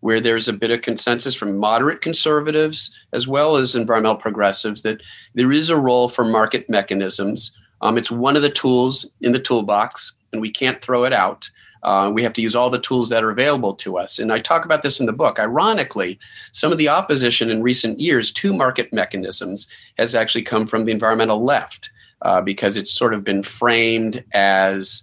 where 0.03 0.19
there's 0.19 0.49
a 0.49 0.53
bit 0.53 0.69
of 0.69 0.81
consensus 0.81 1.33
from 1.33 1.57
moderate 1.57 2.01
conservatives 2.01 2.93
as 3.13 3.25
well 3.25 3.55
as 3.55 3.73
environmental 3.73 4.17
progressives 4.17 4.81
that 4.81 4.99
there 5.33 5.49
is 5.53 5.69
a 5.69 5.77
role 5.77 6.09
for 6.09 6.25
market 6.25 6.69
mechanisms. 6.69 7.53
Um, 7.81 7.97
it's 7.97 8.11
one 8.11 8.35
of 8.35 8.41
the 8.41 8.49
tools 8.49 9.09
in 9.21 9.31
the 9.31 9.39
toolbox, 9.39 10.11
and 10.33 10.41
we 10.41 10.51
can't 10.51 10.81
throw 10.81 11.05
it 11.05 11.13
out. 11.13 11.49
Uh, 11.83 12.11
we 12.13 12.21
have 12.21 12.33
to 12.33 12.41
use 12.41 12.53
all 12.53 12.69
the 12.69 12.81
tools 12.81 13.07
that 13.07 13.23
are 13.23 13.29
available 13.29 13.73
to 13.75 13.97
us. 13.97 14.19
And 14.19 14.33
I 14.33 14.39
talk 14.39 14.65
about 14.65 14.83
this 14.83 14.99
in 14.99 15.05
the 15.05 15.13
book. 15.13 15.39
Ironically, 15.39 16.19
some 16.51 16.73
of 16.73 16.77
the 16.77 16.89
opposition 16.89 17.49
in 17.49 17.63
recent 17.63 18.01
years 18.01 18.29
to 18.33 18.53
market 18.53 18.91
mechanisms 18.91 19.69
has 19.97 20.15
actually 20.15 20.43
come 20.43 20.67
from 20.67 20.83
the 20.83 20.91
environmental 20.91 21.41
left 21.41 21.89
uh, 22.23 22.41
because 22.41 22.75
it's 22.75 22.91
sort 22.91 23.13
of 23.13 23.23
been 23.23 23.41
framed 23.41 24.21
as 24.33 25.01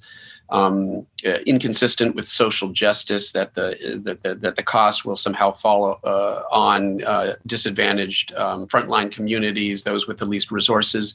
um, 0.51 1.07
uh, 1.27 1.39
inconsistent 1.47 2.15
with 2.15 2.29
social 2.29 2.71
justice 2.71 3.33
that 3.33 3.55
the 3.55 4.01
that 4.05 4.23
the, 4.23 4.35
that 4.35 4.57
the 4.57 4.63
cost 4.63 5.05
will 5.05 5.17
somehow 5.17 5.53
fall 5.53 6.01
uh, 6.05 6.43
on 6.51 7.03
uh, 7.05 7.35
disadvantaged 7.47 8.35
um, 8.35 8.67
frontline 8.67 9.11
communities, 9.11 9.85
those 9.85 10.07
with 10.07 10.19
the 10.19 10.27
least 10.27 10.51
resources. 10.51 11.15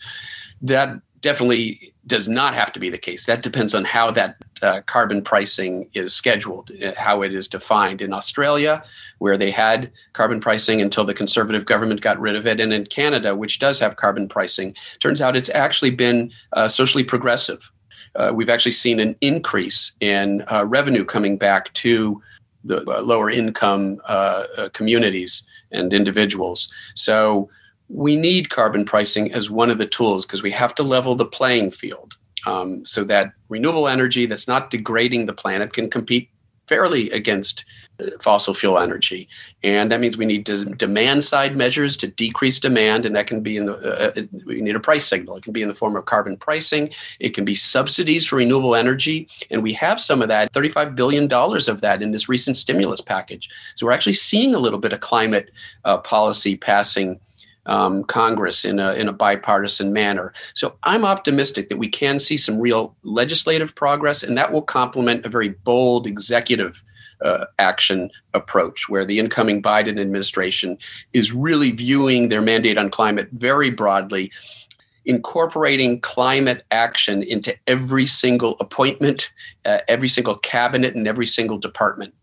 That 0.61 0.99
definitely 1.21 1.93
does 2.05 2.27
not 2.27 2.53
have 2.53 2.71
to 2.71 2.79
be 2.79 2.89
the 2.89 2.99
case. 2.99 3.25
That 3.25 3.41
depends 3.41 3.73
on 3.73 3.83
how 3.83 4.11
that 4.11 4.35
uh, 4.61 4.81
carbon 4.85 5.23
pricing 5.23 5.89
is 5.93 6.13
scheduled, 6.13 6.69
uh, 6.83 6.93
how 6.97 7.23
it 7.23 7.33
is 7.33 7.47
defined. 7.47 8.01
In 8.01 8.13
Australia, 8.13 8.83
where 9.17 9.37
they 9.37 9.49
had 9.49 9.91
carbon 10.13 10.39
pricing 10.39 10.81
until 10.81 11.03
the 11.03 11.15
conservative 11.15 11.65
government 11.65 12.01
got 12.01 12.19
rid 12.19 12.35
of 12.35 12.45
it, 12.45 12.59
and 12.59 12.71
in 12.71 12.85
Canada, 12.85 13.35
which 13.35 13.59
does 13.59 13.79
have 13.79 13.95
carbon 13.95 14.29
pricing, 14.29 14.75
turns 14.99 15.21
out 15.21 15.35
it's 15.35 15.49
actually 15.49 15.91
been 15.91 16.31
uh, 16.53 16.67
socially 16.67 17.03
progressive 17.03 17.71
uh, 18.15 18.31
we've 18.33 18.49
actually 18.49 18.71
seen 18.71 18.99
an 18.99 19.15
increase 19.21 19.91
in 19.99 20.43
uh, 20.51 20.65
revenue 20.65 21.05
coming 21.05 21.37
back 21.37 21.73
to 21.73 22.21
the 22.63 22.83
uh, 22.89 23.01
lower 23.01 23.29
income 23.29 24.01
uh, 24.05 24.45
uh, 24.57 24.69
communities 24.69 25.43
and 25.71 25.93
individuals. 25.93 26.71
So 26.95 27.49
we 27.89 28.15
need 28.15 28.49
carbon 28.49 28.85
pricing 28.85 29.31
as 29.31 29.49
one 29.49 29.69
of 29.69 29.77
the 29.77 29.85
tools 29.85 30.25
because 30.25 30.41
we 30.41 30.51
have 30.51 30.73
to 30.75 30.83
level 30.83 31.15
the 31.15 31.25
playing 31.25 31.69
field 31.69 32.17
um, 32.47 32.83
so 32.85 33.03
that 33.03 33.33
renewable 33.49 33.87
energy 33.87 34.25
that's 34.25 34.47
not 34.47 34.71
degrading 34.71 35.27
the 35.27 35.33
planet 35.33 35.73
can 35.73 35.89
compete 35.89 36.29
fairly 36.67 37.09
against 37.11 37.65
fossil 38.19 38.53
fuel 38.53 38.77
energy. 38.77 39.27
And 39.63 39.91
that 39.91 39.99
means 39.99 40.17
we 40.17 40.25
need 40.25 40.43
demand 40.43 41.23
side 41.23 41.55
measures 41.55 41.95
to 41.97 42.07
decrease 42.07 42.59
demand. 42.59 43.05
And 43.05 43.15
that 43.15 43.27
can 43.27 43.41
be 43.41 43.57
in 43.57 43.65
the, 43.67 43.77
uh, 43.77 44.11
uh, 44.19 44.23
we 44.45 44.61
need 44.61 44.75
a 44.75 44.79
price 44.79 45.05
signal. 45.05 45.37
It 45.37 45.43
can 45.43 45.53
be 45.53 45.61
in 45.61 45.67
the 45.67 45.73
form 45.73 45.95
of 45.95 46.05
carbon 46.05 46.37
pricing. 46.37 46.89
It 47.19 47.29
can 47.29 47.45
be 47.45 47.55
subsidies 47.55 48.25
for 48.25 48.37
renewable 48.37 48.75
energy. 48.75 49.27
And 49.49 49.63
we 49.63 49.73
have 49.73 49.99
some 49.99 50.21
of 50.21 50.27
that, 50.27 50.51
$35 50.53 50.95
billion 50.95 51.31
of 51.31 51.81
that 51.81 52.01
in 52.01 52.11
this 52.11 52.27
recent 52.27 52.57
stimulus 52.57 53.01
package. 53.01 53.49
So 53.75 53.85
we're 53.85 53.93
actually 53.93 54.13
seeing 54.13 54.53
a 54.55 54.59
little 54.59 54.79
bit 54.79 54.93
of 54.93 54.99
climate 54.99 55.51
uh, 55.85 55.97
policy 55.99 56.57
passing 56.57 57.19
um, 57.65 58.03
Congress 58.03 58.65
in 58.65 58.79
a, 58.79 58.93
in 58.93 59.07
a 59.07 59.13
bipartisan 59.13 59.93
manner. 59.93 60.33
So 60.53 60.75
I'm 60.83 61.05
optimistic 61.05 61.69
that 61.69 61.77
we 61.77 61.87
can 61.87 62.19
see 62.19 62.37
some 62.37 62.59
real 62.59 62.95
legislative 63.03 63.73
progress, 63.75 64.23
and 64.23 64.37
that 64.37 64.51
will 64.51 64.61
complement 64.61 65.25
a 65.25 65.29
very 65.29 65.49
bold 65.49 66.07
executive 66.07 66.83
uh, 67.21 67.45
action 67.59 68.09
approach, 68.33 68.89
where 68.89 69.05
the 69.05 69.19
incoming 69.19 69.61
Biden 69.61 69.99
administration 69.99 70.77
is 71.13 71.31
really 71.31 71.71
viewing 71.71 72.29
their 72.29 72.41
mandate 72.41 72.77
on 72.77 72.89
climate 72.89 73.29
very 73.31 73.69
broadly, 73.69 74.31
incorporating 75.05 76.01
climate 76.01 76.65
action 76.71 77.23
into 77.23 77.55
every 77.67 78.05
single 78.05 78.57
appointment, 78.59 79.31
uh, 79.63 79.79
every 79.87 80.07
single 80.07 80.35
cabinet, 80.35 80.95
and 80.95 81.07
every 81.07 81.25
single 81.25 81.57
department. 81.57 82.13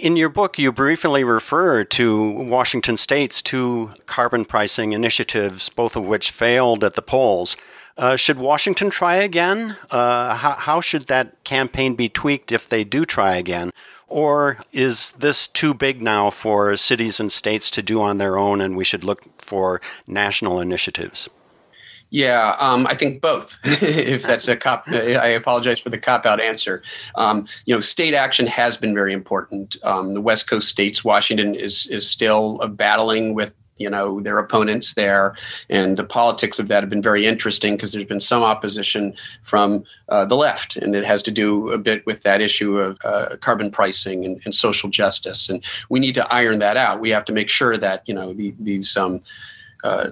In 0.00 0.16
your 0.16 0.30
book, 0.30 0.58
you 0.58 0.72
briefly 0.72 1.24
refer 1.24 1.84
to 1.84 2.30
Washington 2.30 2.96
state's 2.96 3.42
two 3.42 3.90
carbon 4.06 4.46
pricing 4.46 4.92
initiatives, 4.92 5.68
both 5.68 5.94
of 5.94 6.06
which 6.06 6.30
failed 6.30 6.82
at 6.82 6.94
the 6.94 7.02
polls. 7.02 7.54
Uh, 7.98 8.16
should 8.16 8.38
Washington 8.38 8.88
try 8.88 9.16
again? 9.16 9.76
Uh, 9.90 10.36
how, 10.36 10.52
how 10.52 10.80
should 10.80 11.08
that 11.08 11.44
campaign 11.44 11.96
be 11.96 12.08
tweaked 12.08 12.50
if 12.50 12.66
they 12.66 12.82
do 12.82 13.04
try 13.04 13.36
again? 13.36 13.72
Or 14.08 14.56
is 14.72 15.10
this 15.10 15.46
too 15.46 15.74
big 15.74 16.00
now 16.00 16.30
for 16.30 16.74
cities 16.78 17.20
and 17.20 17.30
states 17.30 17.70
to 17.72 17.82
do 17.82 18.00
on 18.00 18.16
their 18.16 18.38
own 18.38 18.62
and 18.62 18.78
we 18.78 18.84
should 18.84 19.04
look 19.04 19.24
for 19.38 19.82
national 20.06 20.60
initiatives? 20.60 21.28
Yeah, 22.10 22.56
um, 22.58 22.86
I 22.88 22.94
think 22.94 23.20
both. 23.20 23.58
if 23.64 24.24
that's 24.24 24.48
a 24.48 24.56
cop, 24.56 24.88
I 24.88 25.28
apologize 25.28 25.80
for 25.80 25.90
the 25.90 25.98
cop 25.98 26.26
out 26.26 26.40
answer. 26.40 26.82
Um, 27.14 27.46
you 27.66 27.74
know, 27.74 27.80
state 27.80 28.14
action 28.14 28.46
has 28.48 28.76
been 28.76 28.94
very 28.94 29.12
important. 29.12 29.76
Um, 29.84 30.14
the 30.14 30.20
West 30.20 30.48
Coast 30.48 30.68
states, 30.68 31.04
Washington 31.04 31.54
is 31.54 31.86
is 31.86 32.08
still 32.10 32.58
battling 32.68 33.34
with 33.34 33.54
you 33.80 33.88
know 33.88 34.20
their 34.20 34.38
opponents 34.38 34.94
there 34.94 35.34
and 35.70 35.96
the 35.96 36.04
politics 36.04 36.58
of 36.58 36.68
that 36.68 36.82
have 36.82 36.90
been 36.90 37.02
very 37.02 37.26
interesting 37.26 37.74
because 37.74 37.92
there's 37.92 38.04
been 38.04 38.20
some 38.20 38.42
opposition 38.42 39.14
from 39.42 39.82
uh, 40.10 40.24
the 40.26 40.36
left 40.36 40.76
and 40.76 40.94
it 40.94 41.04
has 41.04 41.22
to 41.22 41.30
do 41.30 41.70
a 41.70 41.78
bit 41.78 42.04
with 42.04 42.22
that 42.22 42.42
issue 42.42 42.78
of 42.78 42.98
uh, 43.04 43.36
carbon 43.40 43.70
pricing 43.70 44.24
and, 44.24 44.38
and, 44.44 44.54
social 44.54 44.90
justice 44.90 45.48
and 45.48 45.64
we 45.88 45.98
need 45.98 46.14
to 46.14 46.30
iron 46.32 46.58
that 46.58 46.76
out 46.76 47.00
we 47.00 47.08
have 47.08 47.24
to 47.24 47.32
make 47.32 47.48
sure 47.48 47.78
that 47.78 48.02
you 48.06 48.12
know 48.12 48.34
the, 48.34 48.54
these 48.58 48.96
um, 48.98 49.22
uh, 49.82 50.10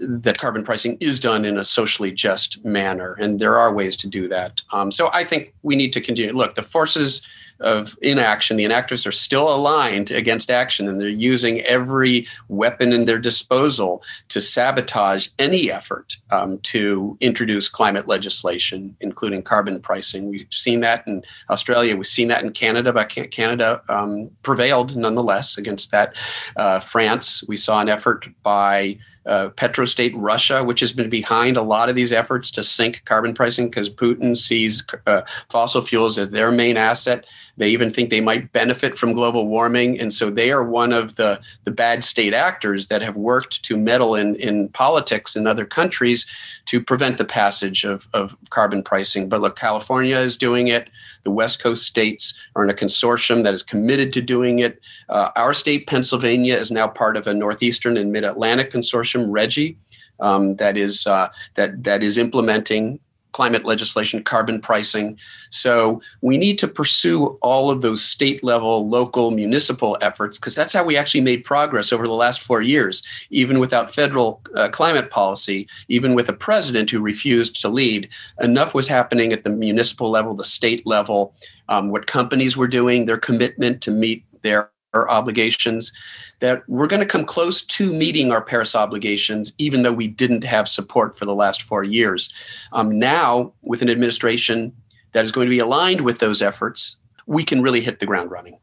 that 0.00 0.38
carbon 0.38 0.62
pricing 0.62 0.96
is 1.00 1.18
done 1.18 1.44
in 1.44 1.58
a 1.58 1.64
socially 1.64 2.12
just 2.12 2.64
manner, 2.64 3.14
and 3.14 3.40
there 3.40 3.58
are 3.58 3.72
ways 3.72 3.96
to 3.96 4.06
do 4.06 4.28
that. 4.28 4.60
Um, 4.72 4.90
so 4.90 5.10
I 5.12 5.24
think 5.24 5.54
we 5.62 5.76
need 5.76 5.92
to 5.94 6.00
continue. 6.00 6.32
Look, 6.32 6.54
the 6.54 6.62
forces 6.62 7.22
of 7.60 7.96
inaction, 8.02 8.56
the 8.56 8.64
enactors 8.64 9.06
are 9.06 9.12
still 9.12 9.52
aligned 9.54 10.10
against 10.10 10.50
action, 10.50 10.88
and 10.88 11.00
they're 11.00 11.08
using 11.08 11.60
every 11.60 12.26
weapon 12.48 12.92
in 12.92 13.04
their 13.04 13.18
disposal 13.18 14.02
to 14.28 14.40
sabotage 14.40 15.28
any 15.38 15.70
effort 15.70 16.16
um, 16.30 16.58
to 16.58 17.16
introduce 17.20 17.68
climate 17.68 18.08
legislation, 18.08 18.96
including 19.00 19.42
carbon 19.42 19.80
pricing. 19.80 20.28
We've 20.28 20.46
seen 20.50 20.80
that 20.80 21.06
in 21.06 21.22
Australia. 21.50 21.96
We've 21.96 22.06
seen 22.06 22.28
that 22.28 22.42
in 22.42 22.50
Canada, 22.50 22.92
but 22.92 23.08
Canada 23.30 23.80
um, 23.88 24.30
prevailed 24.42 24.96
nonetheless 24.96 25.56
against 25.56 25.92
that. 25.92 26.16
Uh, 26.56 26.80
France, 26.80 27.44
we 27.46 27.56
saw 27.56 27.80
an 27.80 27.88
effort 27.88 28.26
by 28.42 28.98
uh, 29.26 29.50
petrostate 29.50 30.12
Russia, 30.16 30.64
which 30.64 30.80
has 30.80 30.92
been 30.92 31.10
behind 31.10 31.56
a 31.56 31.62
lot 31.62 31.88
of 31.88 31.94
these 31.94 32.12
efforts 32.12 32.50
to 32.50 32.62
sink 32.62 33.04
carbon 33.04 33.34
pricing 33.34 33.68
because 33.68 33.88
Putin 33.88 34.36
sees 34.36 34.84
uh, 35.06 35.22
fossil 35.48 35.82
fuels 35.82 36.18
as 36.18 36.30
their 36.30 36.50
main 36.50 36.76
asset. 36.76 37.26
They 37.56 37.68
even 37.68 37.90
think 37.90 38.10
they 38.10 38.20
might 38.20 38.52
benefit 38.52 38.94
from 38.94 39.12
global 39.12 39.46
warming. 39.46 40.00
And 40.00 40.12
so 40.12 40.30
they 40.30 40.50
are 40.50 40.64
one 40.64 40.92
of 40.92 41.16
the, 41.16 41.40
the 41.64 41.70
bad 41.70 42.04
state 42.04 42.32
actors 42.32 42.88
that 42.88 43.02
have 43.02 43.16
worked 43.16 43.62
to 43.64 43.76
meddle 43.76 44.14
in, 44.14 44.36
in 44.36 44.68
politics 44.70 45.36
in 45.36 45.46
other 45.46 45.66
countries 45.66 46.26
to 46.66 46.82
prevent 46.82 47.18
the 47.18 47.24
passage 47.24 47.84
of, 47.84 48.08
of 48.14 48.36
carbon 48.50 48.82
pricing. 48.82 49.28
But 49.28 49.40
look, 49.40 49.56
California 49.56 50.18
is 50.18 50.36
doing 50.36 50.68
it. 50.68 50.88
The 51.24 51.30
West 51.30 51.62
Coast 51.62 51.84
states 51.84 52.34
are 52.56 52.64
in 52.64 52.70
a 52.70 52.74
consortium 52.74 53.42
that 53.44 53.54
is 53.54 53.62
committed 53.62 54.12
to 54.14 54.22
doing 54.22 54.60
it. 54.60 54.80
Uh, 55.08 55.30
our 55.36 55.52
state, 55.52 55.86
Pennsylvania, 55.86 56.56
is 56.56 56.70
now 56.70 56.88
part 56.88 57.16
of 57.16 57.26
a 57.26 57.34
Northeastern 57.34 57.96
and 57.96 58.12
Mid 58.12 58.24
Atlantic 58.24 58.70
consortium, 58.70 59.28
RGGI. 59.28 59.76
Um, 60.20 60.56
that 60.56 60.76
is 60.76 61.06
uh, 61.06 61.28
that 61.56 61.82
that 61.82 62.02
is 62.02 62.16
implementing 62.16 63.00
climate 63.32 63.64
legislation, 63.64 64.22
carbon 64.22 64.60
pricing. 64.60 65.18
So 65.50 66.00
we 66.20 66.38
need 66.38 66.58
to 66.58 66.68
pursue 66.68 67.38
all 67.42 67.70
of 67.70 67.80
those 67.80 68.04
state 68.04 68.44
level, 68.44 68.88
local, 68.88 69.30
municipal 69.30 69.98
efforts 70.00 70.38
because 70.38 70.54
that's 70.54 70.72
how 70.72 70.84
we 70.84 70.96
actually 70.96 71.22
made 71.22 71.44
progress 71.44 71.92
over 71.92 72.06
the 72.06 72.12
last 72.12 72.40
four 72.40 72.62
years, 72.62 73.02
even 73.30 73.58
without 73.58 73.94
federal 73.94 74.40
uh, 74.54 74.68
climate 74.68 75.10
policy, 75.10 75.66
even 75.88 76.14
with 76.14 76.28
a 76.28 76.32
president 76.32 76.90
who 76.90 77.00
refused 77.00 77.60
to 77.60 77.68
lead. 77.68 78.08
Enough 78.40 78.74
was 78.74 78.88
happening 78.88 79.32
at 79.32 79.44
the 79.44 79.50
municipal 79.50 80.10
level, 80.10 80.34
the 80.34 80.44
state 80.44 80.86
level, 80.86 81.34
um, 81.68 81.90
what 81.90 82.06
companies 82.06 82.56
were 82.56 82.68
doing, 82.68 83.06
their 83.06 83.18
commitment 83.18 83.80
to 83.82 83.90
meet 83.90 84.24
their 84.42 84.71
obligations 85.10 85.92
that 86.40 86.62
we're 86.68 86.86
going 86.86 87.00
to 87.00 87.06
come 87.06 87.24
close 87.24 87.62
to 87.62 87.92
meeting 87.92 88.32
our 88.32 88.42
Paris 88.42 88.74
obligations, 88.74 89.52
even 89.58 89.82
though 89.82 89.92
we 89.92 90.08
didn't 90.08 90.44
have 90.44 90.68
support 90.68 91.16
for 91.16 91.24
the 91.24 91.34
last 91.34 91.62
four 91.62 91.82
years. 91.82 92.32
Um, 92.72 92.98
now, 92.98 93.52
with 93.62 93.82
an 93.82 93.90
administration 93.90 94.72
that 95.12 95.24
is 95.24 95.32
going 95.32 95.46
to 95.46 95.50
be 95.50 95.58
aligned 95.58 96.00
with 96.02 96.18
those 96.18 96.42
efforts, 96.42 96.96
we 97.26 97.44
can 97.44 97.62
really 97.62 97.80
hit 97.80 98.00
the 98.00 98.06
ground 98.06 98.30
running. 98.30 98.58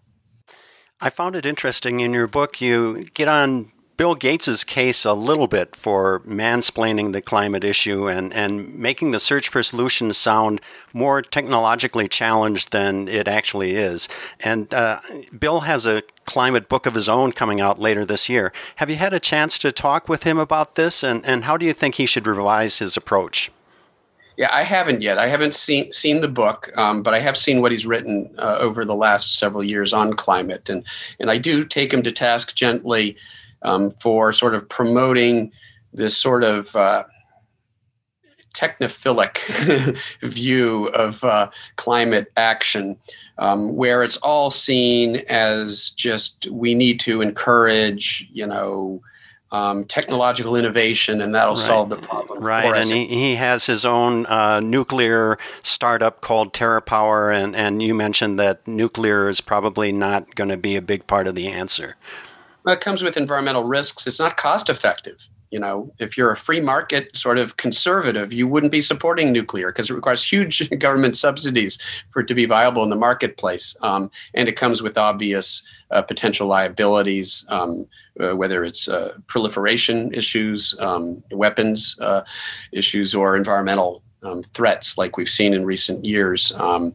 I 1.01 1.09
found 1.09 1.35
it 1.35 1.45
interesting 1.45 2.01
in 2.01 2.13
your 2.13 2.27
book, 2.27 2.59
you 2.59 3.05
get 3.13 3.27
on 3.27 3.71
Bill 3.99 4.15
Gates's 4.15 4.63
case 4.63 5.03
a 5.03 5.11
little 5.11 5.47
bit 5.47 5.75
for 5.75 6.21
mansplaining 6.21 7.11
the 7.11 7.21
climate 7.21 7.65
issue 7.65 8.07
and, 8.07 8.31
and 8.31 8.73
making 8.73 9.11
the 9.11 9.19
search 9.19 9.49
for 9.49 9.61
solutions 9.61 10.17
sound 10.17 10.61
more 10.93 11.21
technologically 11.21 12.07
challenged 12.07 12.71
than 12.71 13.09
it 13.09 13.27
actually 13.27 13.75
is. 13.75 14.07
And 14.39 14.73
uh, 14.73 15.01
Bill 15.37 15.59
has 15.61 15.85
a 15.85 16.03
climate 16.23 16.69
book 16.69 16.85
of 16.85 16.95
his 16.95 17.09
own 17.09 17.33
coming 17.33 17.59
out 17.59 17.77
later 17.77 18.05
this 18.05 18.29
year. 18.29 18.53
Have 18.77 18.89
you 18.89 18.95
had 18.95 19.11
a 19.11 19.19
chance 19.19 19.59
to 19.59 19.69
talk 19.69 20.07
with 20.07 20.23
him 20.23 20.37
about 20.37 20.75
this, 20.75 21.03
and, 21.03 21.27
and 21.27 21.43
how 21.43 21.57
do 21.57 21.65
you 21.65 21.73
think 21.73 21.95
he 21.95 22.05
should 22.05 22.25
revise 22.25 22.79
his 22.79 22.95
approach? 22.95 23.51
Yeah, 24.37 24.47
I 24.49 24.63
haven't 24.63 25.01
yet. 25.01 25.17
I 25.17 25.27
haven't 25.27 25.53
seen 25.53 25.91
seen 25.91 26.21
the 26.21 26.29
book, 26.29 26.71
um, 26.77 27.03
but 27.03 27.13
I 27.13 27.19
have 27.19 27.35
seen 27.35 27.59
what 27.61 27.73
he's 27.73 27.85
written 27.85 28.33
uh, 28.37 28.59
over 28.61 28.85
the 28.85 28.95
last 28.95 29.37
several 29.37 29.61
years 29.61 29.91
on 29.91 30.13
climate, 30.13 30.69
and 30.69 30.85
and 31.19 31.29
I 31.29 31.37
do 31.37 31.65
take 31.65 31.93
him 31.93 32.01
to 32.03 32.13
task 32.13 32.55
gently 32.55 33.17
um, 33.63 33.91
for 33.91 34.33
sort 34.33 34.55
of 34.55 34.67
promoting 34.69 35.51
this 35.93 36.17
sort 36.17 36.43
of 36.43 36.75
uh, 36.75 37.03
technophilic 38.53 39.37
view 40.21 40.87
of 40.87 41.23
uh, 41.23 41.49
climate 41.75 42.31
action, 42.37 42.97
um, 43.37 43.75
where 43.75 44.03
it's 44.03 44.17
all 44.17 44.49
seen 44.49 45.17
as 45.29 45.91
just 45.91 46.47
we 46.47 46.75
need 46.75 46.99
to 47.01 47.21
encourage, 47.21 48.27
you 48.31 48.45
know, 48.45 49.01
um, 49.51 49.85
technological 49.85 50.55
innovation, 50.55 51.21
and 51.21 51.33
that'll 51.33 51.55
right. 51.55 51.63
solve 51.63 51.89
the 51.89 51.95
problem. 51.95 52.43
Right, 52.43 52.75
and 52.75 52.85
he, 52.85 53.05
he 53.07 53.35
has 53.35 53.65
his 53.65 53.83
own 53.83 54.27
uh, 54.27 54.59
nuclear 54.59 55.39
startup 55.63 56.21
called 56.21 56.53
TerraPower, 56.53 57.33
and, 57.33 57.55
and 57.55 57.81
you 57.81 57.95
mentioned 57.95 58.37
that 58.37 58.67
nuclear 58.67 59.27
is 59.27 59.41
probably 59.41 59.91
not 59.91 60.35
going 60.35 60.49
to 60.49 60.57
be 60.57 60.75
a 60.75 60.81
big 60.81 61.07
part 61.07 61.27
of 61.27 61.33
the 61.33 61.47
answer. 61.47 61.95
It 62.69 62.81
comes 62.81 63.03
with 63.03 63.17
environmental 63.17 63.63
risks. 63.63 64.07
It's 64.07 64.19
not 64.19 64.37
cost 64.37 64.69
effective 64.69 65.29
you 65.51 65.59
know, 65.59 65.91
if 65.97 66.15
you're 66.15 66.31
a 66.31 66.37
free 66.37 66.59
market 66.59 67.15
sort 67.15 67.37
of 67.37 67.57
conservative, 67.57 68.31
you 68.31 68.47
wouldn't 68.47 68.71
be 68.71 68.81
supporting 68.81 69.31
nuclear 69.31 69.71
because 69.71 69.89
it 69.89 69.93
requires 69.93 70.23
huge 70.23 70.69
government 70.79 71.17
subsidies 71.17 71.79
for 72.11 72.21
it 72.21 72.27
to 72.27 72.35
be 72.35 72.45
viable 72.45 72.83
in 72.83 72.89
the 72.89 72.95
marketplace. 72.95 73.75
Um, 73.81 74.11
and 74.33 74.47
it 74.47 74.53
comes 74.53 74.83
with 74.83 74.97
obvious 74.97 75.63
uh, 75.91 76.03
potential 76.03 76.47
liabilities, 76.47 77.45
um, 77.49 77.87
uh, 78.19 78.35
whether 78.35 78.63
it's 78.63 78.87
uh, 78.87 79.17
proliferation 79.27 80.13
issues, 80.13 80.75
um, 80.79 81.23
weapons 81.31 81.97
uh, 81.99 82.23
issues, 82.71 83.15
or 83.15 83.35
environmental 83.35 84.03
um, 84.23 84.43
threats 84.43 84.97
like 84.97 85.17
we've 85.17 85.29
seen 85.29 85.53
in 85.53 85.65
recent 85.65 86.03
years. 86.03 86.51
Um, 86.53 86.93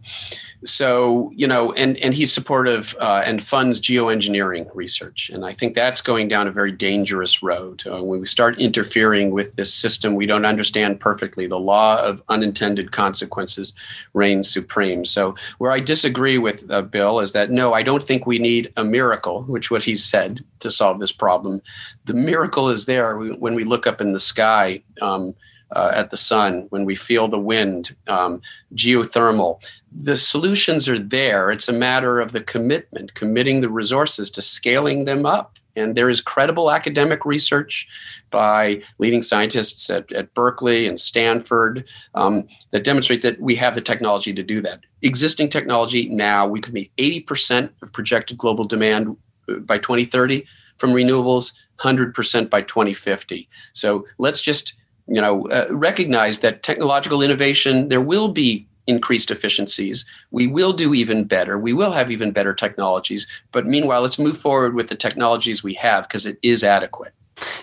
so 0.65 1.31
you 1.35 1.47
know, 1.47 1.73
and 1.73 1.99
and 1.99 2.15
he's 2.15 2.33
supportive 2.33 2.97
uh, 2.99 3.23
and 3.25 3.43
funds 3.43 3.81
geoengineering 3.81 4.71
research, 4.75 5.31
and 5.31 5.45
I 5.45 5.53
think 5.53 5.75
that's 5.75 6.01
going 6.01 6.29
down 6.29 6.49
a 6.49 6.53
very 6.53 6.73
dangerous 6.73 7.43
road. 7.43 7.83
Uh, 7.87 8.03
when 8.03 8.21
we 8.21 8.27
start 8.27 8.59
interfering 8.59 9.31
with 9.31 9.57
this 9.57 9.73
system 9.73 10.15
we 10.15 10.27
don't 10.27 10.45
understand 10.45 11.01
perfectly, 11.01 11.47
the 11.47 11.59
law 11.59 11.99
of 12.03 12.23
unintended 12.29 12.93
consequences 12.93 13.73
reigns 14.15 14.51
supreme. 14.51 15.05
So 15.05 15.35
where 15.59 15.71
I 15.71 15.81
disagree 15.81 16.39
with 16.39 16.71
uh, 16.71 16.83
Bill 16.83 17.21
is 17.21 17.33
that 17.33 17.51
no, 17.51 17.75
I 17.75 17.83
don't 17.83 18.03
think 18.03 18.27
we 18.27 18.39
need 18.39 18.73
a 18.77 18.85
miracle, 18.85 19.43
which 19.43 19.71
what 19.71 19.85
he 19.85 19.97
said 19.97 20.45
to 20.61 20.71
solve 20.71 20.99
this 20.99 21.13
problem. 21.13 21.61
The 22.07 22.15
miracle 22.15 22.71
is 22.71 22.87
there 22.87 23.19
when 23.19 23.55
we 23.55 23.65
look 23.65 23.87
up 23.87 24.01
in 24.01 24.13
the 24.13 24.21
sky. 24.21 24.83
Um, 25.03 25.35
uh, 25.73 25.91
at 25.95 26.11
the 26.11 26.17
sun, 26.17 26.67
when 26.71 26.85
we 26.85 26.95
feel 26.95 27.29
the 27.29 27.39
wind, 27.39 27.95
um, 28.07 28.41
geothermal. 28.75 29.63
The 29.93 30.17
solutions 30.17 30.89
are 30.89 30.99
there. 30.99 31.51
It's 31.51 31.69
a 31.69 31.73
matter 31.73 32.21
of 32.21 32.33
the 32.33 32.43
commitment, 32.43 33.15
committing 33.15 33.61
the 33.61 33.69
resources 33.69 34.31
to 34.31 34.43
scaling 34.43 35.05
them 35.05 35.27
up. 35.27 35.59
And 35.77 35.97
there 35.97 36.09
is 36.09 36.21
credible 36.21 36.71
academic 36.71 37.25
research 37.25 37.89
by 38.31 38.81
leading 38.99 39.23
scientists 39.23 39.91
at, 39.91 40.11
at 40.13 40.33
Berkeley 40.35 40.87
and 40.87 40.99
Stanford 41.01 41.85
um, 42.15 42.47
that 42.71 42.85
demonstrate 42.85 43.23
that 43.23 43.41
we 43.41 43.57
have 43.57 43.75
the 43.75 43.81
technology 43.81 44.33
to 44.33 44.43
do 44.43 44.61
that. 44.63 44.81
Existing 45.03 45.49
technology 45.49 46.09
now, 46.09 46.47
we 46.47 46.61
can 46.61 46.73
meet 46.73 46.93
80% 46.97 47.71
of 47.83 47.93
projected 47.93 48.39
global 48.39 48.65
demand 48.65 49.17
uh, 49.49 49.55
by 49.57 49.79
2030 49.79 50.47
from 50.77 50.91
renewables, 50.91 51.53
100% 51.81 52.51
by 52.51 52.63
2050. 52.63 53.49
So 53.73 54.07
let's 54.19 54.41
just 54.41 54.75
you 55.07 55.21
know, 55.21 55.47
uh, 55.49 55.67
recognize 55.71 56.41
that 56.41 56.63
technological 56.63 57.23
innovation, 57.23 57.89
there 57.89 58.01
will 58.01 58.29
be 58.29 58.67
increased 58.87 59.31
efficiencies. 59.31 60.05
We 60.31 60.47
will 60.47 60.73
do 60.73 60.95
even 60.95 61.25
better. 61.25 61.59
We 61.59 61.73
will 61.73 61.93
have 61.93 62.11
even 62.11 62.33
better 62.33 62.55
technologies. 62.55 63.27
But 63.53 63.67
meanwhile, 63.67 64.03
let's 64.03 64.19
move 64.19 64.37
forward 64.37 64.75
with 64.75 64.89
the 64.89 64.95
technologies 64.95 65.63
we 65.63 65.75
have 65.75 66.07
because 66.09 66.27
it 66.27 66.39
is 66.43 66.63
adequate. 66.63 67.13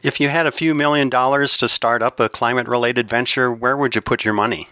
If 0.04 0.20
you 0.20 0.30
had 0.30 0.48
a 0.48 0.52
few 0.52 0.76
million 0.76 1.10
dollars 1.10 1.58
to 1.58 1.68
start 1.68 2.02
up 2.02 2.20
a 2.20 2.28
climate 2.28 2.68
related 2.68 3.08
venture, 3.08 3.52
where 3.52 3.78
would 3.78 3.96
you 3.96 4.02
put 4.02 4.26
your 4.26 4.34
money? 4.34 4.68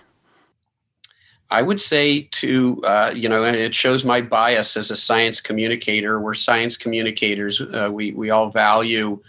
I 1.51 1.61
would 1.63 1.79
say 1.79 2.23
to, 2.31 2.83
uh, 2.83 3.11
you 3.15 3.27
know, 3.27 3.43
and 3.43 3.55
it 3.55 3.73
shows 3.73 4.05
my 4.05 4.21
bias 4.21 4.77
as 4.77 4.91
a 4.91 4.95
science 4.95 5.41
communicator. 5.41 6.19
We're 6.19 6.35
science 6.35 6.77
communicators. 6.77 7.59
Uh, 7.59 7.89
we, 7.91 8.11
we 8.11 8.29
all 8.29 8.49
value 8.51 9.19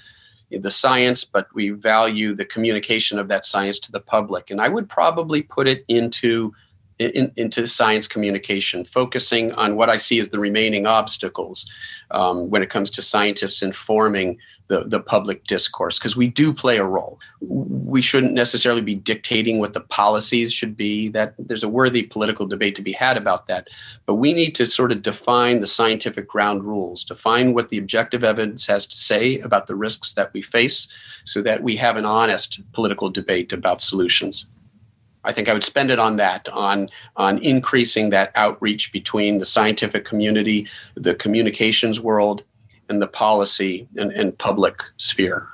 the 0.51 0.71
science, 0.71 1.25
but 1.25 1.47
we 1.55 1.71
value 1.71 2.35
the 2.35 2.45
communication 2.45 3.19
of 3.19 3.29
that 3.29 3.47
science 3.47 3.79
to 3.81 3.93
the 3.93 4.01
public. 4.01 4.51
And 4.51 4.61
I 4.61 4.69
would 4.69 4.89
probably 4.89 5.43
put 5.43 5.69
it 5.69 5.85
into 5.89 6.53
in, 6.99 7.33
into 7.37 7.67
science 7.67 8.07
communication, 8.07 8.85
focusing 8.85 9.53
on 9.53 9.77
what 9.77 9.89
I 9.89 9.97
see 9.97 10.21
as 10.21 10.29
the 10.29 10.39
remaining 10.39 10.87
obstacles 10.87 11.67
um, 12.11 12.51
when 12.51 12.63
it 12.63 12.69
comes 12.69 12.91
to 12.91 13.03
scientists 13.03 13.63
informing 13.63 14.39
the, 14.71 14.85
the 14.85 15.01
public 15.01 15.45
discourse, 15.47 15.99
because 15.99 16.17
we 16.17 16.29
do 16.29 16.55
play 16.55 16.79
a 16.79 16.85
role. 16.85 17.19
We 17.41 18.01
shouldn't 18.01 18.33
necessarily 18.33 18.81
be 18.81 18.95
dictating 18.95 19.59
what 19.59 19.73
the 19.73 19.81
policies 19.81 20.53
should 20.53 20.77
be. 20.77 21.09
That 21.09 21.35
there's 21.39 21.65
a 21.65 21.69
worthy 21.69 22.05
political 22.05 22.47
debate 22.47 22.77
to 22.77 22.83
be 22.83 22.93
had 22.93 23.17
about 23.17 23.49
that, 23.49 23.69
but 24.07 24.15
we 24.15 24.33
need 24.33 24.55
to 24.55 24.67
sort 24.67 24.93
of 24.93 25.03
define 25.03 25.61
the 25.61 25.67
scientific 25.67 26.29
ground 26.29 26.63
rules, 26.63 27.03
define 27.03 27.53
what 27.53 27.69
the 27.69 27.79
objective 27.79 28.23
evidence 28.23 28.65
has 28.69 28.87
to 28.87 28.97
say 28.97 29.41
about 29.41 29.67
the 29.67 29.75
risks 29.75 30.15
that 30.15 30.33
we 30.33 30.41
face, 30.41 30.89
so 31.25 31.43
that 31.43 31.65
we 31.65 31.75
have 31.77 31.97
an 31.97 32.07
honest 32.07 32.61
political 32.73 33.11
debate 33.11 33.53
about 33.53 33.83
solutions. 33.83 34.47
I 35.25 35.33
think 35.33 35.49
I 35.49 35.53
would 35.53 35.65
spend 35.65 35.91
it 35.91 35.99
on 35.99 36.17
that, 36.17 36.49
on 36.49 36.89
on 37.17 37.39
increasing 37.39 38.11
that 38.11 38.31
outreach 38.37 38.93
between 38.93 39.39
the 39.39 39.45
scientific 39.45 40.05
community, 40.07 40.67
the 40.95 41.15
communications 41.15 42.01
world, 42.01 42.45
and 42.91 43.01
the 43.01 43.09
policy 43.09 43.89
and, 43.97 44.13
and 44.13 44.37
public 44.37 44.83
sphere. 44.97 45.47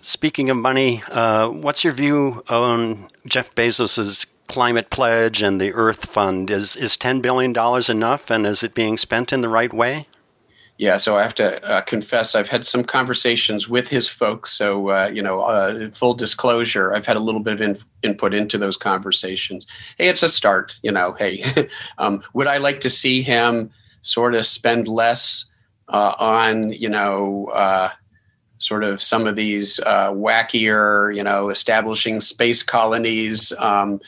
Speaking 0.00 0.50
of 0.50 0.56
money, 0.56 1.02
uh, 1.10 1.48
what's 1.48 1.84
your 1.84 1.92
view 1.92 2.42
on 2.48 3.08
Jeff 3.26 3.54
Bezos's 3.54 4.26
climate 4.48 4.90
pledge 4.90 5.40
and 5.40 5.60
the 5.60 5.72
Earth 5.72 6.06
Fund? 6.06 6.50
Is 6.50 6.76
is 6.76 6.96
ten 6.96 7.20
billion 7.20 7.52
dollars 7.52 7.88
enough, 7.88 8.30
and 8.30 8.46
is 8.46 8.62
it 8.62 8.74
being 8.74 8.96
spent 8.96 9.32
in 9.32 9.40
the 9.40 9.48
right 9.48 9.72
way? 9.72 10.06
Yeah, 10.76 10.96
so 10.96 11.16
I 11.16 11.22
have 11.22 11.36
to 11.36 11.64
uh, 11.64 11.82
confess, 11.82 12.34
I've 12.34 12.48
had 12.48 12.66
some 12.66 12.82
conversations 12.82 13.68
with 13.68 13.88
his 13.88 14.08
folks. 14.08 14.52
So, 14.52 14.90
uh, 14.90 15.10
you 15.12 15.22
know, 15.22 15.42
uh, 15.42 15.88
full 15.92 16.14
disclosure, 16.14 16.92
I've 16.92 17.06
had 17.06 17.16
a 17.16 17.20
little 17.20 17.40
bit 17.40 17.54
of 17.54 17.60
in- 17.60 17.78
input 18.02 18.34
into 18.34 18.58
those 18.58 18.76
conversations. 18.76 19.68
Hey, 19.98 20.08
it's 20.08 20.24
a 20.24 20.28
start, 20.28 20.76
you 20.82 20.90
know. 20.90 21.12
Hey, 21.12 21.68
um, 21.98 22.24
would 22.32 22.48
I 22.48 22.56
like 22.56 22.80
to 22.80 22.90
see 22.90 23.22
him 23.22 23.70
sort 24.02 24.34
of 24.34 24.46
spend 24.46 24.88
less 24.88 25.44
uh, 25.88 26.14
on, 26.18 26.72
you 26.72 26.88
know, 26.88 27.46
uh, 27.52 27.90
sort 28.58 28.84
of 28.84 29.00
some 29.02 29.26
of 29.26 29.36
these 29.36 29.80
uh, 29.80 30.10
wackier, 30.10 31.14
you 31.14 31.22
know, 31.22 31.50
establishing 31.50 32.20
space 32.20 32.62
colonies? 32.62 33.52
Um, 33.58 34.00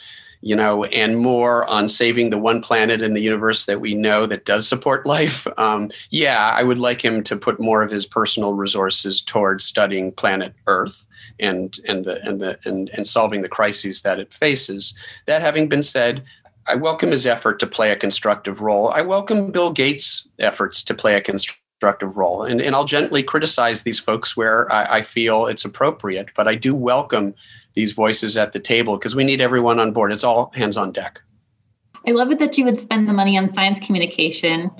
you 0.42 0.54
know, 0.54 0.84
and 0.84 1.18
more 1.18 1.64
on 1.66 1.88
saving 1.88 2.30
the 2.30 2.38
one 2.38 2.62
planet 2.62 3.02
in 3.02 3.14
the 3.14 3.20
universe 3.20 3.66
that 3.66 3.80
we 3.80 3.94
know 3.94 4.26
that 4.26 4.44
does 4.44 4.68
support 4.68 5.04
life. 5.16 5.46
Um, 5.58 5.90
yeah, 6.10 6.50
I 6.50 6.62
would 6.62 6.78
like 6.78 7.04
him 7.04 7.24
to 7.24 7.36
put 7.36 7.58
more 7.58 7.82
of 7.82 7.90
his 7.90 8.06
personal 8.06 8.54
resources 8.54 9.20
towards 9.20 9.64
studying 9.64 10.12
planet 10.12 10.54
Earth 10.66 11.04
and 11.40 11.78
and 11.86 12.04
the 12.04 12.24
and 12.26 12.40
the 12.40 12.58
and, 12.64 12.90
and 12.90 13.06
solving 13.06 13.42
the 13.42 13.48
crises 13.48 14.02
that 14.02 14.20
it 14.20 14.32
faces. 14.32 14.94
That 15.26 15.42
having 15.42 15.68
been 15.68 15.82
said, 15.82 16.22
I 16.66 16.74
welcome 16.74 17.10
his 17.10 17.26
effort 17.26 17.58
to 17.60 17.66
play 17.66 17.90
a 17.90 17.96
constructive 17.96 18.60
role. 18.60 18.88
I 18.90 19.02
welcome 19.02 19.50
Bill 19.50 19.72
Gates' 19.72 20.26
efforts 20.38 20.82
to 20.84 20.94
play 20.94 21.16
a 21.16 21.20
constructive 21.80 22.16
role. 22.16 22.42
And, 22.42 22.60
and 22.60 22.74
I'll 22.74 22.86
gently 22.86 23.22
criticize 23.22 23.82
these 23.82 23.98
folks 23.98 24.34
where 24.36 24.72
I, 24.72 24.98
I 24.98 25.02
feel 25.02 25.46
it's 25.46 25.64
appropriate, 25.64 26.28
but 26.34 26.48
I 26.48 26.54
do 26.54 26.74
welcome 26.74 27.34
these 27.74 27.92
voices 27.92 28.36
at 28.38 28.52
the 28.52 28.58
table 28.58 28.96
because 28.96 29.14
we 29.14 29.24
need 29.24 29.42
everyone 29.42 29.78
on 29.78 29.92
board. 29.92 30.10
It's 30.10 30.24
all 30.24 30.50
hands 30.54 30.78
on 30.78 30.90
deck. 30.92 31.20
I 32.06 32.12
love 32.12 32.30
it 32.30 32.38
that 32.38 32.56
you 32.56 32.64
would 32.64 32.80
spend 32.80 33.06
the 33.08 33.12
money 33.12 33.36
on 33.36 33.50
science 33.50 33.78
communication. 33.78 34.70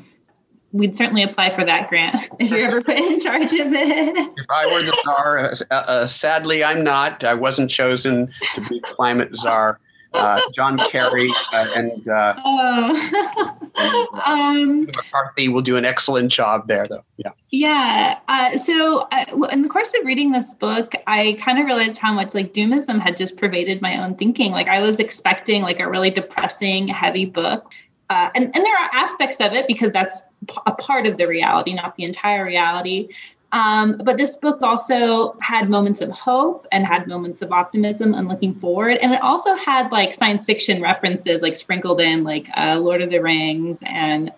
We'd 0.72 0.94
certainly 0.94 1.22
apply 1.22 1.54
for 1.54 1.66
that 1.66 1.88
grant 1.88 2.28
if 2.38 2.50
you're 2.50 2.66
ever 2.66 2.80
put 2.80 2.96
in 2.96 3.20
charge 3.20 3.52
of 3.52 3.72
it. 3.72 4.32
If 4.38 4.46
I 4.48 4.66
were 4.66 4.82
the 4.82 4.96
czar, 5.04 5.38
uh, 5.70 5.74
uh, 5.74 6.06
sadly, 6.06 6.64
I'm 6.64 6.82
not. 6.82 7.24
I 7.24 7.34
wasn't 7.34 7.70
chosen 7.70 8.32
to 8.54 8.60
be 8.68 8.80
climate 8.80 9.36
czar 9.36 9.80
uh, 10.16 10.40
John 10.52 10.78
Kerry 10.78 11.30
uh, 11.52 11.68
and, 11.74 12.08
uh, 12.08 12.34
oh. 12.44 13.60
and 13.76 14.08
uh, 14.14 14.20
um, 14.24 14.84
McCarthy 14.86 15.48
will 15.48 15.62
do 15.62 15.76
an 15.76 15.84
excellent 15.84 16.30
job 16.30 16.68
there, 16.68 16.86
though. 16.86 17.04
Yeah. 17.16 17.30
Yeah. 17.50 18.18
Uh, 18.28 18.56
so 18.56 19.08
uh, 19.12 19.48
in 19.50 19.62
the 19.62 19.68
course 19.68 19.92
of 19.98 20.06
reading 20.06 20.32
this 20.32 20.52
book, 20.52 20.94
I 21.06 21.38
kind 21.40 21.58
of 21.58 21.66
realized 21.66 21.98
how 21.98 22.12
much 22.12 22.34
like 22.34 22.52
doomism 22.52 23.00
had 23.00 23.16
just 23.16 23.36
pervaded 23.36 23.82
my 23.82 24.02
own 24.02 24.14
thinking. 24.16 24.52
Like 24.52 24.68
I 24.68 24.80
was 24.80 24.98
expecting 24.98 25.62
like 25.62 25.80
a 25.80 25.88
really 25.88 26.10
depressing, 26.10 26.88
heavy 26.88 27.26
book. 27.26 27.72
and, 28.10 28.44
and 28.44 28.54
there 28.54 28.76
are 28.76 28.90
aspects 28.94 29.40
of 29.40 29.52
it 29.52 29.66
because 29.66 29.92
that's 29.92 30.22
a 30.66 30.72
part 30.72 31.06
of 31.06 31.16
the 31.16 31.26
reality, 31.26 31.74
not 31.74 31.94
the 31.94 32.04
entire 32.04 32.44
reality. 32.44 33.08
Um, 33.52 34.00
but 34.04 34.16
this 34.16 34.36
book 34.36 34.62
also 34.62 35.36
had 35.40 35.70
moments 35.70 36.00
of 36.00 36.10
hope 36.10 36.66
and 36.72 36.84
had 36.84 37.06
moments 37.06 37.42
of 37.42 37.52
optimism 37.52 38.12
and 38.14 38.28
looking 38.28 38.54
forward. 38.54 38.98
And 38.98 39.12
it 39.14 39.22
also 39.22 39.54
had 39.54 39.90
like 39.92 40.14
science 40.14 40.44
fiction 40.44 40.82
references 40.82 41.42
like 41.42 41.56
sprinkled 41.56 42.00
in, 42.00 42.24
like 42.24 42.48
uh, 42.56 42.76
Lord 42.78 43.02
of 43.02 43.10
the 43.10 43.18
Rings 43.18 43.82
and 43.86 44.32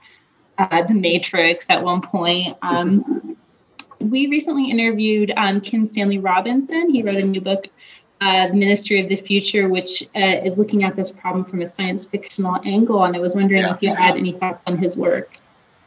uh, 0.59 0.83
The 0.83 0.94
Matrix 0.94 1.71
at 1.71 1.83
one 1.83 2.03
point. 2.03 2.57
Um, 2.62 3.37
we 4.01 4.29
recently 4.29 4.71
interviewed 4.71 5.33
um, 5.37 5.61
Kim 5.61 5.87
Stanley 5.87 6.18
Robinson. 6.18 6.90
He 6.90 7.03
wrote 7.03 7.16
a 7.16 7.25
new 7.25 7.40
book, 7.40 7.66
uh, 8.21 8.49
The 8.49 8.55
Ministry 8.55 9.01
of 9.01 9.09
the 9.09 9.16
Future, 9.16 9.68
which 9.68 10.05
uh, 10.14 10.40
is 10.44 10.59
looking 10.59 10.85
at 10.85 10.97
this 10.97 11.11
problem 11.11 11.44
from 11.44 11.62
a 11.62 11.68
science 11.68 12.05
fictional 12.05 12.61
angle. 12.64 13.03
And 13.05 13.16
I 13.16 13.21
was 13.21 13.35
wondering 13.35 13.62
yeah. 13.62 13.75
if 13.75 13.83
you 13.83 13.94
had 13.94 14.16
any 14.16 14.33
thoughts 14.33 14.62
on 14.66 14.77
his 14.77 14.97
work. 14.97 15.38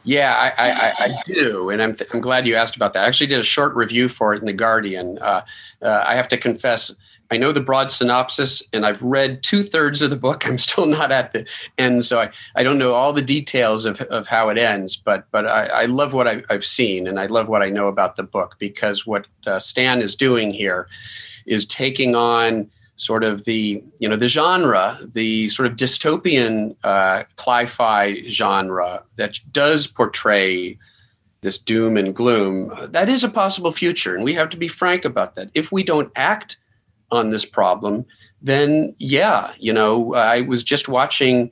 Yeah, 0.04 0.52
I, 0.56 0.70
I, 0.70 1.04
I 1.04 1.22
do, 1.24 1.70
and 1.70 1.80
I'm, 1.80 1.94
th- 1.94 2.10
I'm 2.12 2.20
glad 2.20 2.46
you 2.46 2.56
asked 2.56 2.74
about 2.74 2.92
that. 2.94 3.04
I 3.04 3.06
actually 3.06 3.28
did 3.28 3.38
a 3.38 3.44
short 3.44 3.74
review 3.74 4.08
for 4.08 4.34
it 4.34 4.40
in 4.40 4.46
the 4.46 4.52
Guardian. 4.52 5.18
Uh, 5.20 5.42
uh, 5.80 6.04
I 6.06 6.14
have 6.14 6.26
to 6.28 6.36
confess, 6.36 6.92
I 7.30 7.36
know 7.36 7.52
the 7.52 7.60
broad 7.60 7.90
synopsis, 7.90 8.62
and 8.72 8.84
I've 8.84 9.00
read 9.02 9.42
two 9.42 9.62
thirds 9.62 10.02
of 10.02 10.10
the 10.10 10.16
book. 10.16 10.46
I'm 10.46 10.58
still 10.58 10.86
not 10.86 11.12
at 11.12 11.32
the 11.32 11.46
end, 11.78 12.04
so 12.04 12.20
I, 12.20 12.30
I 12.56 12.62
don't 12.62 12.78
know 12.78 12.94
all 12.94 13.12
the 13.12 13.22
details 13.22 13.84
of, 13.84 14.00
of 14.02 14.26
how 14.26 14.48
it 14.48 14.58
ends. 14.58 14.96
But 14.96 15.26
but 15.30 15.46
I, 15.46 15.66
I 15.66 15.84
love 15.86 16.14
what 16.14 16.26
I, 16.26 16.42
have 16.50 16.64
seen, 16.64 17.06
and 17.06 17.20
I 17.20 17.26
love 17.26 17.48
what 17.48 17.62
I 17.62 17.70
know 17.70 17.86
about 17.86 18.16
the 18.16 18.22
book 18.22 18.56
because 18.58 19.06
what 19.06 19.26
uh, 19.46 19.60
Stan 19.60 20.02
is 20.02 20.16
doing 20.16 20.50
here 20.50 20.88
is 21.46 21.64
taking 21.64 22.14
on 22.14 22.68
sort 22.96 23.24
of 23.24 23.44
the 23.44 23.82
you 23.98 24.08
know 24.08 24.16
the 24.16 24.28
genre, 24.28 24.98
the 25.12 25.48
sort 25.48 25.66
of 25.66 25.76
dystopian 25.76 26.76
uh, 26.84 27.24
cli-fi 27.36 28.22
genre 28.28 29.02
that 29.16 29.38
does 29.50 29.86
portray 29.86 30.78
this 31.40 31.58
doom 31.58 31.96
and 31.96 32.14
gloom. 32.14 32.72
That 32.90 33.08
is 33.08 33.24
a 33.24 33.28
possible 33.28 33.72
future, 33.72 34.14
and 34.14 34.24
we 34.24 34.34
have 34.34 34.48
to 34.50 34.56
be 34.56 34.68
frank 34.68 35.04
about 35.04 35.34
that. 35.34 35.50
If 35.54 35.72
we 35.72 35.82
don't 35.82 36.12
act 36.16 36.56
on 37.10 37.30
this 37.30 37.44
problem, 37.44 38.06
then 38.40 38.94
yeah, 38.98 39.52
you 39.58 39.72
know, 39.72 40.14
I 40.14 40.42
was 40.42 40.62
just 40.62 40.88
watching 40.88 41.50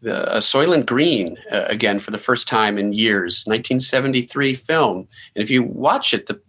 the 0.00 0.30
uh, 0.30 0.40
Soylent 0.40 0.86
Green 0.86 1.36
uh, 1.50 1.64
again 1.68 1.98
for 1.98 2.10
the 2.10 2.18
first 2.18 2.46
time 2.46 2.78
in 2.78 2.92
years, 2.92 3.44
1973 3.46 4.54
film, 4.54 5.08
and 5.34 5.42
if 5.42 5.50
you 5.50 5.62
watch 5.62 6.14
it, 6.14 6.26
the 6.26 6.40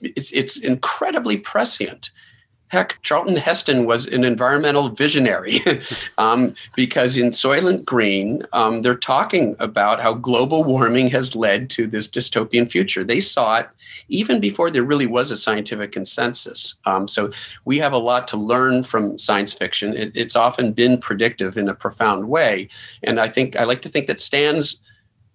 it's 0.00 0.32
it's 0.32 0.56
incredibly 0.56 1.36
prescient 1.36 2.10
Heck, 2.70 3.02
Charlton 3.02 3.36
Heston 3.36 3.84
was 3.84 4.06
an 4.06 4.22
environmental 4.22 4.90
visionary 4.90 5.60
um, 6.18 6.54
because 6.76 7.16
in 7.16 7.30
Soylent 7.30 7.84
Green, 7.84 8.44
um, 8.52 8.82
they're 8.82 8.94
talking 8.94 9.56
about 9.58 10.00
how 10.00 10.14
global 10.14 10.62
warming 10.62 11.08
has 11.08 11.34
led 11.34 11.68
to 11.70 11.88
this 11.88 12.06
dystopian 12.06 12.70
future. 12.70 13.02
They 13.02 13.18
saw 13.18 13.58
it 13.58 13.68
even 14.08 14.40
before 14.40 14.70
there 14.70 14.84
really 14.84 15.06
was 15.06 15.30
a 15.30 15.36
scientific 15.36 15.90
consensus. 15.90 16.76
Um, 16.84 17.08
so 17.08 17.30
we 17.64 17.78
have 17.78 17.92
a 17.92 17.98
lot 17.98 18.28
to 18.28 18.36
learn 18.36 18.84
from 18.84 19.18
science 19.18 19.52
fiction. 19.52 19.96
It, 19.96 20.12
it's 20.14 20.36
often 20.36 20.72
been 20.72 20.98
predictive 20.98 21.56
in 21.56 21.68
a 21.68 21.74
profound 21.74 22.28
way. 22.28 22.68
And 23.02 23.18
I 23.18 23.28
think 23.28 23.56
I 23.56 23.64
like 23.64 23.82
to 23.82 23.88
think 23.88 24.06
that 24.06 24.20
Stan's 24.20 24.76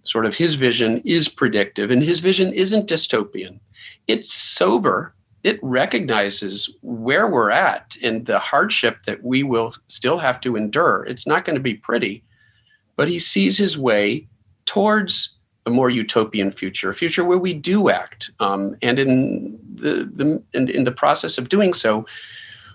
sort 0.04 0.26
of 0.26 0.38
his 0.38 0.56
vision 0.56 1.02
is 1.04 1.28
predictive 1.28 1.92
and 1.92 2.02
his 2.02 2.20
vision 2.20 2.54
isn't 2.54 2.88
dystopian. 2.88 3.60
It's 4.08 4.32
sober 4.32 5.15
it 5.46 5.60
recognizes 5.62 6.76
where 6.82 7.28
we're 7.28 7.52
at 7.52 7.96
and 8.02 8.26
the 8.26 8.40
hardship 8.40 9.04
that 9.04 9.24
we 9.24 9.44
will 9.44 9.76
still 9.88 10.18
have 10.18 10.42
to 10.42 10.56
endure. 10.56 11.06
It's 11.08 11.28
not 11.28 11.46
going 11.46 11.56
to 11.56 11.62
be 11.62 11.76
pretty, 11.76 12.24
but 12.96 13.08
he 13.08 13.20
sees 13.20 13.56
his 13.56 13.78
way 13.78 14.28
towards 14.66 15.36
a 15.68 15.70
more 15.70 15.92
utopian 15.92 16.50
future, 16.50 16.90
a 16.90 16.96
future 16.96 17.24
where 17.24 17.38
we 17.38 17.54
do 17.54 17.90
act. 17.90 18.32
Um, 18.40 18.76
and 18.82 18.98
in 18.98 19.60
the, 19.76 20.10
the 20.12 20.42
in, 20.54 20.68
in, 20.68 20.84
the 20.84 20.92
process 20.92 21.38
of 21.38 21.48
doing 21.48 21.74
so, 21.74 22.08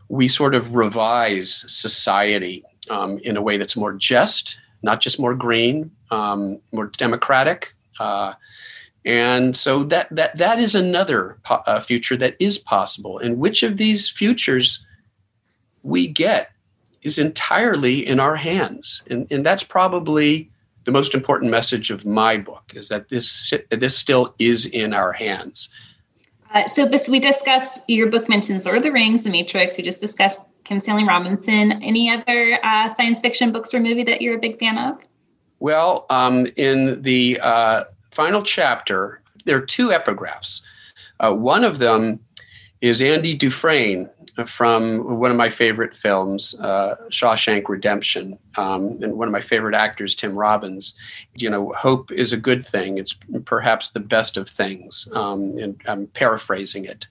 we 0.09 0.29
sort 0.29 0.55
of 0.55 0.73
revise 0.73 1.65
society 1.67 2.63
um, 2.89 3.19
in 3.25 3.37
a 3.37 3.43
way 3.43 3.57
that's 3.57 3.77
more 3.77 3.95
just, 3.95 4.61
not 4.85 5.01
just 5.01 5.19
more 5.19 5.35
green, 5.35 5.91
um, 6.13 6.61
more 6.71 6.87
democratic. 6.87 7.75
Uh, 7.99 8.35
and 9.05 9.57
so 9.57 9.83
that 9.85 10.09
that 10.11 10.37
that 10.37 10.59
is 10.59 10.75
another 10.75 11.39
po- 11.43 11.63
uh, 11.67 11.81
future 11.81 12.17
that 12.19 12.37
is 12.39 12.59
possible. 12.59 13.19
And 13.19 13.39
which 13.39 13.63
of 13.63 13.77
these 13.77 14.11
futures 14.11 14.85
we 15.83 16.07
get 16.07 16.51
is 17.03 17.19
entirely 17.19 18.07
in 18.07 18.21
our 18.21 18.37
hands. 18.37 19.03
And, 19.09 19.27
and 19.31 19.45
that's 19.45 19.63
probably 19.63 20.51
the 20.85 20.93
most 20.93 21.15
important 21.15 21.51
message 21.51 21.91
of 21.91 22.05
my 22.05 22.37
book 22.37 22.73
is 22.75 22.89
that 22.89 23.09
this 23.09 23.53
this 23.71 23.97
still 23.97 24.35
is 24.39 24.67
in 24.67 24.93
our 24.93 25.13
hands. 25.13 25.69
Uh, 26.53 26.67
so 26.67 26.85
this, 26.85 27.09
we 27.09 27.21
discussed 27.21 27.81
your 27.89 28.09
book 28.09 28.29
mentions 28.29 28.65
Lord 28.65 28.79
of 28.79 28.83
the 28.83 28.91
Rings, 28.91 29.23
The 29.23 29.31
Matrix. 29.31 29.77
We 29.77 29.85
just 29.85 30.01
discussed 30.01 30.49
Kim 30.65 30.81
Stanley 30.81 31.05
Robinson. 31.05 31.73
Any 31.83 32.11
other 32.11 32.59
uh, 32.65 32.89
science 32.89 33.21
fiction 33.21 33.53
books 33.53 33.73
or 33.73 33.79
movie 33.79 34.03
that 34.05 34.21
you're 34.21 34.37
a 34.37 34.41
big 34.41 34.59
fan 34.59 34.77
of? 34.77 34.99
Well, 35.61 36.07
um, 36.11 36.49
in 36.57 37.01
the 37.03 37.39
uh, 37.41 37.85
final 38.11 38.43
chapter, 38.43 39.23
there 39.45 39.57
are 39.57 39.65
two 39.65 39.89
epigraphs. 39.89 40.63
Uh, 41.21 41.35
one 41.35 41.65
of 41.65 41.79
them 41.79 42.21
is 42.81 43.03
Andy 43.03 43.35
Dufresne 43.35 44.09
from 44.47 45.19
one 45.19 45.31
of 45.31 45.37
my 45.37 45.51
favorite 45.51 45.93
films, 45.93 46.55
uh, 46.61 46.97
Shawshank 47.11 47.69
Redemption, 47.69 48.39
um, 48.57 48.99
and 49.03 49.19
one 49.19 49.29
of 49.29 49.33
my 49.33 49.41
favorite 49.41 49.75
actors, 49.75 50.15
Tim 50.15 50.35
Robbins. 50.35 50.95
You 51.35 51.51
know, 51.51 51.73
hope 51.77 52.11
is 52.11 52.33
a 52.33 52.39
good 52.39 52.65
thing. 52.65 52.97
It's 52.97 53.15
perhaps 53.45 53.91
the 53.91 54.01
best 54.01 54.37
of 54.37 54.49
things, 54.49 55.07
um, 55.13 55.59
and 55.59 55.81
I'm 55.87 56.07
paraphrasing 56.09 56.85
it, 56.85 57.07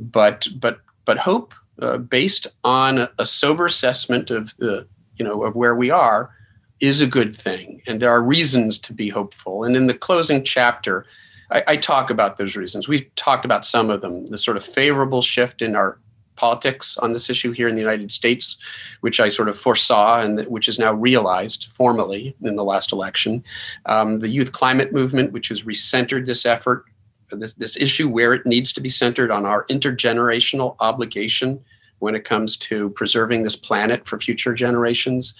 but 0.00 0.48
but 0.56 0.80
but 1.04 1.18
hope 1.18 1.54
uh, 1.80 1.98
based 1.98 2.46
on 2.64 3.08
a 3.18 3.26
sober 3.26 3.66
assessment 3.66 4.30
of 4.30 4.56
the 4.58 4.86
you 5.16 5.24
know 5.24 5.44
of 5.44 5.54
where 5.54 5.76
we 5.76 5.90
are 5.90 6.34
is 6.82 7.00
a 7.00 7.06
good 7.06 7.34
thing, 7.34 7.80
and 7.86 8.02
there 8.02 8.10
are 8.10 8.20
reasons 8.20 8.76
to 8.76 8.92
be 8.92 9.08
hopeful. 9.08 9.64
And 9.64 9.76
in 9.76 9.86
the 9.86 9.94
closing 9.94 10.42
chapter, 10.42 11.06
I, 11.50 11.62
I 11.68 11.76
talk 11.76 12.10
about 12.10 12.36
those 12.36 12.56
reasons. 12.56 12.88
We've 12.88 13.08
talked 13.14 13.44
about 13.44 13.64
some 13.64 13.88
of 13.88 14.00
them. 14.00 14.26
The 14.26 14.36
sort 14.36 14.56
of 14.56 14.64
favorable 14.64 15.22
shift 15.22 15.62
in 15.62 15.76
our 15.76 15.98
politics 16.34 16.98
on 16.98 17.12
this 17.12 17.30
issue 17.30 17.52
here 17.52 17.68
in 17.68 17.76
the 17.76 17.80
United 17.80 18.10
States, 18.10 18.56
which 19.00 19.20
I 19.20 19.28
sort 19.28 19.48
of 19.48 19.56
foresaw 19.56 20.20
and 20.20 20.44
which 20.48 20.68
is 20.68 20.78
now 20.78 20.92
realized 20.92 21.66
formally 21.66 22.34
in 22.42 22.56
the 22.56 22.64
last 22.64 22.92
election. 22.92 23.44
Um, 23.86 24.16
the 24.16 24.28
youth 24.28 24.50
climate 24.50 24.92
movement, 24.92 25.32
which 25.32 25.48
has 25.48 25.62
recentered 25.62 26.26
this 26.26 26.44
effort, 26.44 26.84
this, 27.30 27.52
this 27.52 27.76
issue 27.76 28.08
where 28.08 28.34
it 28.34 28.44
needs 28.44 28.72
to 28.72 28.80
be 28.80 28.88
centered 28.88 29.30
on 29.30 29.46
our 29.46 29.66
intergenerational 29.66 30.74
obligation 30.80 31.62
when 32.02 32.14
it 32.14 32.24
comes 32.24 32.56
to 32.56 32.90
preserving 32.90 33.44
this 33.44 33.56
planet 33.56 34.06
for 34.06 34.18
future 34.18 34.54
generations. 34.54 35.34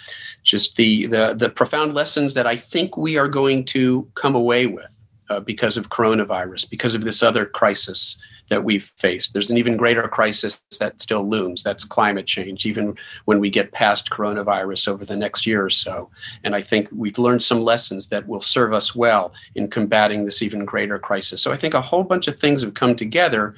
Just 0.45 0.77
the 0.77 1.07
the, 1.07 1.35
the 1.35 1.51
profound 1.51 1.95
lessons 1.95 2.35
that 2.35 2.47
I 2.47 2.57
think 2.57 2.97
we 2.97 3.19
are 3.19 3.29
going 3.29 3.65
to 3.67 4.09
come 4.15 4.35
away 4.35 4.67
with 4.67 4.99
uh, 5.29 5.41
because 5.41 5.77
of 5.77 5.91
coronavirus, 5.91 6.71
because 6.71 6.95
of 6.95 7.05
this 7.05 7.23
other 7.23 7.45
crisis 7.45 8.17
that 8.53 8.65
we've 8.65 8.93
faced. 8.99 9.33
There's 9.33 9.51
an 9.51 9.57
even 9.57 9.79
greater 9.79 10.07
crisis 10.07 10.61
that 10.79 11.01
still 11.01 11.27
looms. 11.27 11.63
That's 11.63 11.87
climate 11.87 12.27
change, 12.27 12.67
even 12.67 12.99
when 13.25 13.41
we 13.41 13.49
get 13.49 13.73
past 13.73 14.11
coronavirus 14.11 14.89
over 14.89 15.07
the 15.07 15.17
next 15.17 15.47
year 15.47 15.65
or 15.65 15.71
so. 15.71 16.11
And 16.45 16.55
I 16.55 16.61
think 16.61 16.91
we've 16.93 17.19
learned 17.19 17.43
some 17.43 17.63
lessons 17.63 18.09
that 18.09 18.29
will 18.29 18.43
serve 18.43 18.75
us 18.75 18.95
well 18.95 19.33
in 19.55 19.71
combating 19.71 20.27
this 20.27 20.43
even 20.43 20.67
greater 20.67 20.99
crisis. 20.99 21.41
So 21.41 21.51
I 21.51 21.57
think 21.57 21.73
a 21.73 21.81
whole 21.81 22.05
bunch 22.05 22.29
of 22.29 22.37
things 22.37 22.61
have 22.61 22.75
come 22.75 22.95
together 22.95 23.55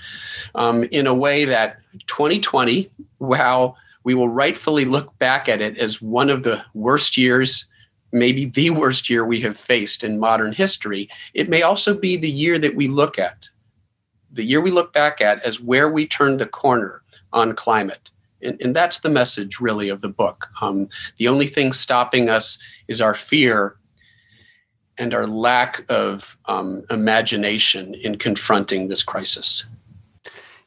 um, 0.54 0.84
in 0.84 1.08
a 1.08 1.14
way 1.14 1.44
that 1.44 1.78
2020, 2.06 2.88
while 3.18 3.76
we 4.04 4.14
will 4.14 4.28
rightfully 4.28 4.84
look 4.84 5.18
back 5.18 5.48
at 5.48 5.60
it 5.60 5.76
as 5.76 6.00
one 6.00 6.30
of 6.30 6.44
the 6.44 6.64
worst 6.72 7.16
years 7.16 7.66
maybe 8.12 8.44
the 8.44 8.70
worst 8.70 9.10
year 9.10 9.24
we 9.24 9.40
have 9.40 9.56
faced 9.56 10.04
in 10.04 10.20
modern 10.20 10.52
history, 10.52 11.08
it 11.34 11.48
may 11.48 11.62
also 11.62 11.92
be 11.92 12.16
the 12.16 12.30
year 12.30 12.60
that 12.60 12.76
we 12.76 12.86
look 12.86 13.18
at 13.18 13.48
the 14.34 14.44
year 14.44 14.60
we 14.60 14.70
look 14.70 14.92
back 14.92 15.20
at 15.20 15.44
as 15.44 15.60
where 15.60 15.88
we 15.88 16.06
turned 16.06 16.38
the 16.38 16.46
corner 16.46 17.02
on 17.32 17.54
climate. 17.54 18.10
And, 18.42 18.60
and 18.60 18.76
that's 18.76 19.00
the 19.00 19.08
message, 19.08 19.60
really, 19.60 19.88
of 19.88 20.00
the 20.00 20.08
book. 20.08 20.50
Um, 20.60 20.88
the 21.16 21.28
only 21.28 21.46
thing 21.46 21.72
stopping 21.72 22.28
us 22.28 22.58
is 22.88 23.00
our 23.00 23.14
fear 23.14 23.76
and 24.98 25.14
our 25.14 25.26
lack 25.26 25.84
of 25.88 26.36
um, 26.46 26.84
imagination 26.90 27.94
in 27.94 28.18
confronting 28.18 28.88
this 28.88 29.02
crisis. 29.02 29.64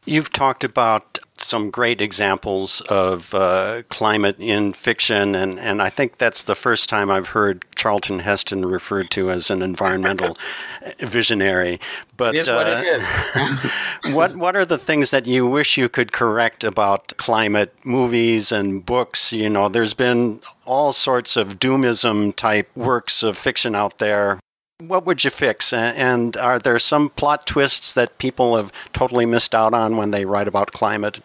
You've 0.05 0.31
talked 0.31 0.63
about 0.63 1.19
some 1.41 1.69
great 1.69 2.01
examples 2.01 2.81
of 2.89 3.33
uh, 3.33 3.83
climate 3.89 4.35
in 4.39 4.73
fiction, 4.73 5.35
and, 5.35 5.59
and 5.59 5.81
I 5.81 5.89
think 5.89 6.17
that's 6.17 6.43
the 6.43 6.55
first 6.55 6.89
time 6.89 7.09
I've 7.09 7.29
heard 7.29 7.65
Charlton 7.75 8.19
Heston 8.19 8.65
referred 8.65 9.09
to 9.11 9.29
as 9.29 9.49
an 9.49 9.61
environmental 9.61 10.37
visionary. 10.99 11.79
But 12.15 12.35
it 12.35 12.47
what, 12.47 12.67
uh, 12.67 12.83
is. 12.85 14.13
what 14.13 14.35
what 14.35 14.55
are 14.55 14.65
the 14.65 14.77
things 14.77 15.11
that 15.11 15.27
you 15.27 15.45
wish 15.45 15.77
you 15.77 15.87
could 15.87 16.11
correct 16.11 16.63
about 16.63 17.13
climate 17.17 17.73
movies 17.85 18.51
and 18.51 18.85
books? 18.85 19.31
You 19.31 19.49
know, 19.49 19.69
there's 19.69 19.93
been 19.93 20.41
all 20.65 20.93
sorts 20.93 21.37
of 21.37 21.59
doomism 21.59 22.35
type 22.35 22.69
works 22.75 23.21
of 23.21 23.37
fiction 23.37 23.75
out 23.75 23.99
there 23.99 24.39
What 24.79 25.07
would 25.07 25.23
you 25.23 25.31
fix? 25.31 25.73
And 25.73 26.37
are 26.37 26.59
there 26.59 26.77
some 26.77 27.09
plot 27.09 27.47
twists 27.47 27.93
that 27.93 28.19
people 28.19 28.57
have 28.57 28.71
totally 28.93 29.25
missed 29.25 29.55
out 29.55 29.73
on 29.73 29.97
when 29.97 30.11
they 30.11 30.23
write 30.23 30.47
about 30.47 30.71
climate? 30.71 31.19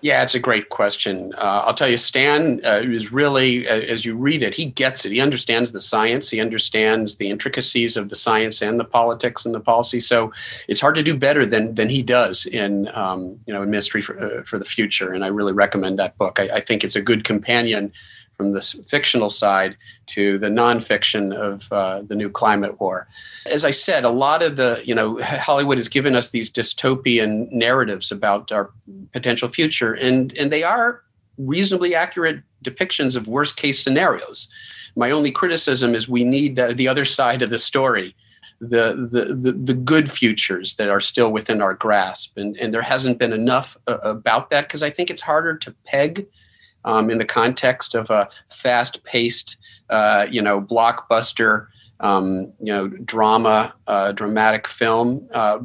Yeah, 0.00 0.22
it's 0.22 0.34
a 0.34 0.38
great 0.38 0.70
question. 0.70 1.34
Uh, 1.36 1.64
I'll 1.66 1.74
tell 1.74 1.88
you, 1.88 1.98
Stan 1.98 2.62
uh, 2.64 2.80
is 2.82 3.12
really, 3.12 3.68
uh, 3.68 3.80
as 3.80 4.06
you 4.06 4.14
read 4.14 4.42
it, 4.42 4.54
he 4.54 4.64
gets 4.64 5.04
it. 5.04 5.12
He 5.12 5.20
understands 5.20 5.72
the 5.72 5.82
science. 5.82 6.30
He 6.30 6.40
understands 6.40 7.16
the 7.16 7.28
intricacies 7.28 7.98
of 7.98 8.08
the 8.08 8.16
science 8.16 8.62
and 8.62 8.80
the 8.80 8.84
politics 8.84 9.44
and 9.44 9.54
the 9.54 9.60
policy. 9.60 10.00
So 10.00 10.32
it's 10.66 10.80
hard 10.80 10.94
to 10.94 11.02
do 11.02 11.14
better 11.14 11.44
than 11.44 11.74
than 11.74 11.90
he 11.90 12.02
does 12.02 12.46
in, 12.46 12.88
um, 12.94 13.38
you 13.44 13.52
know, 13.52 13.62
in 13.62 13.70
Ministry 13.70 14.00
for, 14.00 14.18
uh, 14.18 14.44
for 14.44 14.58
the 14.58 14.64
Future. 14.64 15.12
And 15.12 15.24
I 15.24 15.28
really 15.28 15.52
recommend 15.52 15.98
that 15.98 16.16
book. 16.16 16.40
I, 16.40 16.44
I 16.54 16.60
think 16.60 16.84
it's 16.84 16.96
a 16.96 17.02
good 17.02 17.24
companion 17.24 17.92
from 18.38 18.52
the 18.52 18.60
fictional 18.60 19.28
side 19.28 19.76
to 20.06 20.38
the 20.38 20.48
nonfiction 20.48 21.34
of 21.34 21.70
uh, 21.72 22.02
the 22.02 22.14
new 22.14 22.30
climate 22.30 22.80
war. 22.80 23.08
As 23.52 23.64
I 23.64 23.72
said, 23.72 24.04
a 24.04 24.10
lot 24.10 24.44
of 24.44 24.54
the, 24.54 24.80
you 24.84 24.94
know, 24.94 25.20
Hollywood 25.22 25.76
has 25.76 25.88
given 25.88 26.14
us 26.14 26.30
these 26.30 26.48
dystopian 26.48 27.50
narratives 27.50 28.12
about 28.12 28.52
our 28.52 28.70
potential 29.12 29.48
future, 29.48 29.92
and, 29.92 30.32
and 30.38 30.52
they 30.52 30.62
are 30.62 31.02
reasonably 31.36 31.96
accurate 31.96 32.40
depictions 32.64 33.16
of 33.16 33.26
worst 33.26 33.56
case 33.56 33.82
scenarios. 33.82 34.48
My 34.94 35.10
only 35.10 35.32
criticism 35.32 35.94
is 35.94 36.08
we 36.08 36.22
need 36.22 36.54
the, 36.54 36.72
the 36.72 36.86
other 36.86 37.04
side 37.04 37.42
of 37.42 37.50
the 37.50 37.58
story. 37.58 38.14
The, 38.60 39.08
the, 39.10 39.34
the, 39.34 39.52
the, 39.52 39.74
good 39.74 40.10
futures 40.10 40.74
that 40.76 40.88
are 40.88 41.00
still 41.00 41.30
within 41.30 41.62
our 41.62 41.74
grasp. 41.74 42.36
And, 42.36 42.56
and 42.56 42.74
there 42.74 42.82
hasn't 42.82 43.18
been 43.18 43.32
enough 43.32 43.76
uh, 43.86 43.98
about 44.02 44.50
that 44.50 44.62
because 44.62 44.82
I 44.82 44.90
think 44.90 45.10
it's 45.10 45.20
harder 45.20 45.56
to 45.58 45.70
peg 45.86 46.26
um, 46.84 47.10
in 47.10 47.18
the 47.18 47.24
context 47.24 47.94
of 47.94 48.10
a 48.10 48.28
fast-paced, 48.48 49.56
uh, 49.90 50.26
you 50.30 50.42
know, 50.42 50.60
blockbuster, 50.60 51.66
um, 52.00 52.52
you 52.60 52.72
know, 52.72 52.86
drama, 52.86 53.74
uh, 53.88 54.12
dramatic 54.12 54.68
film. 54.68 55.28
Uh, 55.32 55.58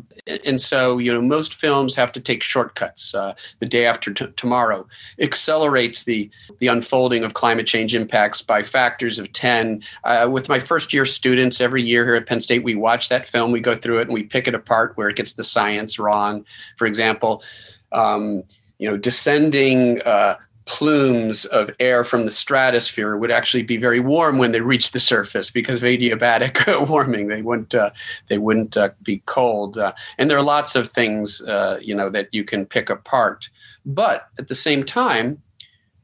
and 0.45 0.60
so, 0.60 0.97
you 0.97 1.13
know, 1.13 1.21
most 1.21 1.54
films 1.54 1.93
have 1.95 2.12
to 2.12 2.19
take 2.19 2.41
shortcuts. 2.41 3.13
Uh, 3.13 3.36
the 3.60 3.67
day 3.67 3.86
after 3.86 4.12
t- 4.12 4.26
tomorrow 4.36 4.88
accelerates 5.19 6.06
the 6.06 6.30
the 6.58 6.67
unfolding 6.67 7.23
of 7.23 7.36
climate 7.36 7.67
change 7.67 7.93
impacts 7.93 8.41
by 8.41 8.63
factors 8.63 9.19
of 9.19 9.32
ten. 9.32 9.84
Uh, 10.04 10.28
with 10.32 10.49
my 10.49 10.58
first 10.58 10.91
year 10.91 11.06
students, 11.06 11.62
every 11.62 11.84
year 11.84 12.04
here 12.04 12.15
at 12.15 12.26
Penn 12.26 12.41
State, 12.41 12.63
we 12.63 12.73
watch 12.73 13.10
that 13.10 13.28
film, 13.28 13.52
we 13.52 13.60
go 13.60 13.76
through 13.76 13.99
it, 13.99 14.08
and 14.08 14.13
we 14.13 14.23
pick 14.23 14.47
it 14.47 14.56
apart 14.56 14.93
where 14.95 15.10
it 15.10 15.15
gets 15.15 15.34
the 15.34 15.43
science 15.43 15.99
wrong. 15.99 16.45
For 16.78 16.88
example. 16.88 17.43
Um, 17.91 18.43
you 18.80 18.89
know, 18.89 18.97
descending 18.97 20.02
uh, 20.02 20.36
plumes 20.65 21.45
of 21.45 21.69
air 21.80 22.04
from 22.04 22.23
the 22.23 22.32
stratosphere 22.32 23.17
would 23.17 23.32
actually 23.32 23.63
be 23.63 23.78
very 23.78 23.99
warm 23.99 24.38
when 24.38 24.52
they 24.52 24.62
reach 24.62 24.91
the 24.91 24.99
surface 24.99 25.49
because 25.49 25.78
of 25.78 25.84
adiabatic 25.84 26.88
warming. 26.89 27.28
They 27.28 27.41
wouldn't 27.41 27.76
uh, 27.76 27.91
they 28.30 28.38
wouldn't 28.38 28.78
uh, 28.78 28.89
be 29.02 29.21
cold. 29.26 29.78
Uh, 29.78 29.93
and 30.17 30.30
there 30.30 30.38
are 30.38 30.43
lots 30.43 30.76
of 30.76 30.89
things 30.89 31.41
uh, 31.41 31.80
you 31.82 31.95
know 31.95 32.10
that 32.10 32.30
you 32.32 32.43
can 32.43 32.65
pick 32.65 32.89
apart. 32.89 33.49
But 33.86 34.30
at 34.39 34.47
the 34.47 34.56
same 34.56 34.84
time, 34.84 35.41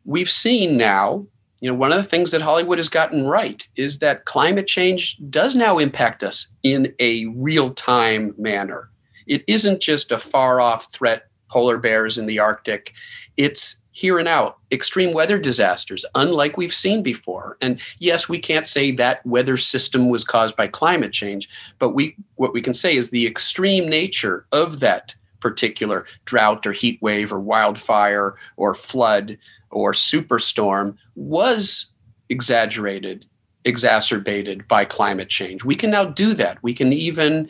we've 0.06 0.30
seen 0.30 0.78
now. 0.78 1.26
You 1.62 1.70
know, 1.70 1.76
one 1.76 1.92
of 1.92 1.98
the 1.98 2.08
things 2.08 2.32
that 2.32 2.42
Hollywood 2.42 2.78
has 2.78 2.88
gotten 2.88 3.26
right 3.28 3.68
is 3.76 4.00
that 4.00 4.24
climate 4.24 4.66
change 4.66 5.18
does 5.30 5.56
now 5.56 5.78
impact 5.78 6.24
us 6.24 6.48
in 6.64 6.94
a 7.00 7.26
real 7.36 7.70
time 7.70 8.34
manner. 8.38 8.90
It 9.28 9.44
isn't 9.46 9.82
just 9.82 10.10
a 10.14 10.18
far 10.18 10.62
off 10.62 10.90
threat 10.94 11.28
polar 11.50 11.78
bears 11.78 12.18
in 12.18 12.28
the 12.28 12.40
Arctic. 12.40 12.94
It's 13.36 13.76
here 14.00 14.18
and 14.18 14.30
out 14.30 14.58
extreme 14.72 15.14
weather 15.14 15.38
disasters, 15.38 16.06
unlike 16.16 16.56
we've 16.56 16.74
seen 16.74 17.04
before. 17.04 17.58
And 17.60 17.82
yes, 18.00 18.30
we 18.30 18.40
can't 18.40 18.66
say 18.66 18.92
that 18.92 19.26
weather 19.26 19.58
system 19.58 20.08
was 20.08 20.24
caused 20.24 20.56
by 20.56 20.68
climate 20.68 21.12
change, 21.12 21.50
but 21.80 21.90
we 21.90 22.16
what 22.36 22.54
we 22.54 22.62
can 22.62 22.74
say 22.74 22.96
is 22.96 23.10
the 23.10 23.28
extreme 23.28 23.90
nature 23.90 24.46
of 24.54 24.80
that 24.80 25.14
particular 25.42 26.06
drought 26.24 26.66
or 26.66 26.72
heat 26.72 26.98
wave 27.02 27.34
or 27.34 27.42
wildfire 27.42 28.36
or 28.56 28.74
flood 28.74 29.38
or 29.70 29.92
superstorm 29.92 30.96
was 31.16 31.88
exaggerated, 32.30 33.26
exacerbated 33.66 34.66
by 34.70 34.86
climate 34.86 35.28
change. 35.28 35.66
We 35.66 35.76
can 35.76 35.90
now 35.90 36.06
do 36.06 36.34
that. 36.36 36.64
We 36.64 36.74
can 36.74 36.94
even 36.94 37.50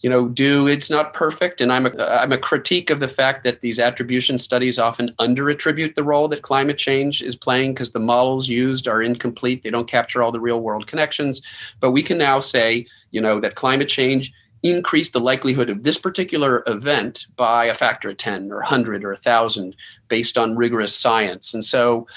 you 0.00 0.08
know 0.08 0.28
do 0.28 0.66
it's 0.66 0.90
not 0.90 1.12
perfect. 1.12 1.60
And 1.60 1.72
i'm 1.72 1.86
a, 1.86 2.04
i'm 2.04 2.32
a 2.32 2.38
critique 2.38 2.90
of 2.90 3.00
the 3.00 3.08
fact 3.08 3.44
that 3.44 3.60
these 3.60 3.78
attribution 3.78 4.38
studies 4.38 4.78
often 4.78 5.14
under 5.18 5.48
attribute 5.48 5.94
the 5.94 6.04
role 6.04 6.28
that 6.28 6.42
climate 6.42 6.78
change 6.78 7.22
is 7.22 7.36
playing 7.36 7.74
because 7.74 7.92
the 7.92 8.00
models 8.00 8.48
used 8.48 8.88
are 8.88 9.02
incomplete. 9.02 9.62
They 9.62 9.70
don't 9.70 9.88
capture 9.88 10.22
all 10.22 10.32
the 10.32 10.40
real 10.40 10.60
world 10.60 10.86
connections. 10.86 11.42
But 11.80 11.92
we 11.92 12.02
can 12.02 12.18
now 12.18 12.40
say 12.40 12.86
you 13.10 13.20
know 13.20 13.40
that 13.40 13.54
climate 13.54 13.88
change 13.88 14.32
increased 14.62 15.12
the 15.12 15.20
likelihood 15.20 15.70
of 15.70 15.84
this 15.84 15.98
particular 15.98 16.64
event 16.66 17.26
by 17.36 17.66
a 17.66 17.74
factor 17.74 18.10
of 18.10 18.16
10 18.16 18.50
or 18.50 18.56
100 18.56 19.04
or 19.04 19.10
1000 19.10 19.76
based 20.08 20.36
on 20.36 20.56
rigorous 20.56 20.94
science. 20.94 21.54
And 21.54 21.64
so 21.64 22.08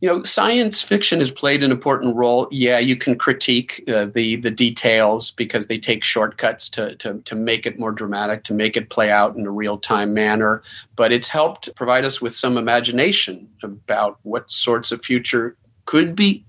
you 0.00 0.08
know, 0.08 0.22
science 0.22 0.82
fiction 0.82 1.20
has 1.20 1.30
played 1.30 1.62
an 1.62 1.70
important 1.70 2.16
role. 2.16 2.48
Yeah, 2.50 2.78
you 2.78 2.96
can 2.96 3.18
critique 3.18 3.84
uh, 3.86 4.06
the 4.06 4.36
the 4.36 4.50
details 4.50 5.30
because 5.30 5.66
they 5.66 5.78
take 5.78 6.02
shortcuts 6.04 6.70
to, 6.70 6.96
to 6.96 7.18
to 7.18 7.34
make 7.34 7.66
it 7.66 7.78
more 7.78 7.92
dramatic, 7.92 8.42
to 8.44 8.54
make 8.54 8.78
it 8.78 8.88
play 8.88 9.10
out 9.10 9.36
in 9.36 9.46
a 9.46 9.50
real 9.50 9.76
time 9.76 10.14
manner. 10.14 10.62
But 10.96 11.12
it's 11.12 11.28
helped 11.28 11.74
provide 11.76 12.06
us 12.06 12.20
with 12.20 12.34
some 12.34 12.56
imagination 12.56 13.46
about 13.62 14.18
what 14.22 14.50
sorts 14.50 14.90
of 14.90 15.04
future 15.04 15.56
could 15.84 16.16
be 16.16 16.46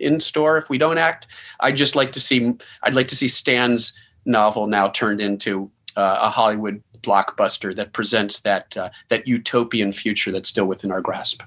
in 0.00 0.18
store 0.18 0.56
if 0.58 0.68
we 0.68 0.78
don't 0.78 0.98
act. 0.98 1.28
I'd 1.60 1.76
just 1.76 1.94
like 1.94 2.10
to 2.12 2.20
see. 2.20 2.52
I'd 2.82 2.94
like 2.94 3.08
to 3.08 3.16
see 3.16 3.28
Stan's 3.28 3.92
novel 4.24 4.66
now 4.66 4.88
turned 4.88 5.20
into 5.20 5.70
uh, 5.96 6.18
a 6.22 6.28
Hollywood 6.28 6.82
blockbuster 7.02 7.74
that 7.76 7.92
presents 7.92 8.40
that 8.40 8.76
uh, 8.76 8.90
that 9.10 9.28
utopian 9.28 9.92
future 9.92 10.32
that's 10.32 10.48
still 10.48 10.66
within 10.66 10.90
our 10.90 11.00
grasp 11.00 11.42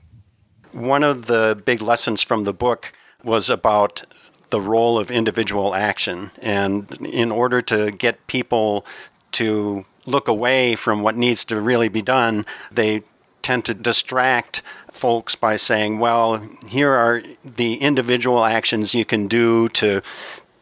one 0.73 1.03
of 1.03 1.27
the 1.27 1.61
big 1.65 1.81
lessons 1.81 2.21
from 2.21 2.43
the 2.43 2.53
book 2.53 2.93
was 3.23 3.49
about 3.49 4.03
the 4.49 4.61
role 4.61 4.99
of 4.99 5.09
individual 5.09 5.73
action. 5.73 6.31
And 6.41 6.91
in 7.01 7.31
order 7.31 7.61
to 7.63 7.91
get 7.91 8.27
people 8.27 8.85
to 9.33 9.85
look 10.05 10.27
away 10.27 10.75
from 10.75 11.01
what 11.01 11.15
needs 11.15 11.45
to 11.45 11.59
really 11.59 11.87
be 11.87 12.01
done, 12.01 12.45
they 12.71 13.03
tend 13.41 13.65
to 13.65 13.73
distract 13.73 14.61
folks 14.91 15.35
by 15.35 15.55
saying, 15.55 15.99
well, 15.99 16.47
here 16.67 16.91
are 16.91 17.21
the 17.43 17.75
individual 17.75 18.45
actions 18.45 18.95
you 18.95 19.05
can 19.05 19.27
do 19.27 19.67
to 19.69 20.01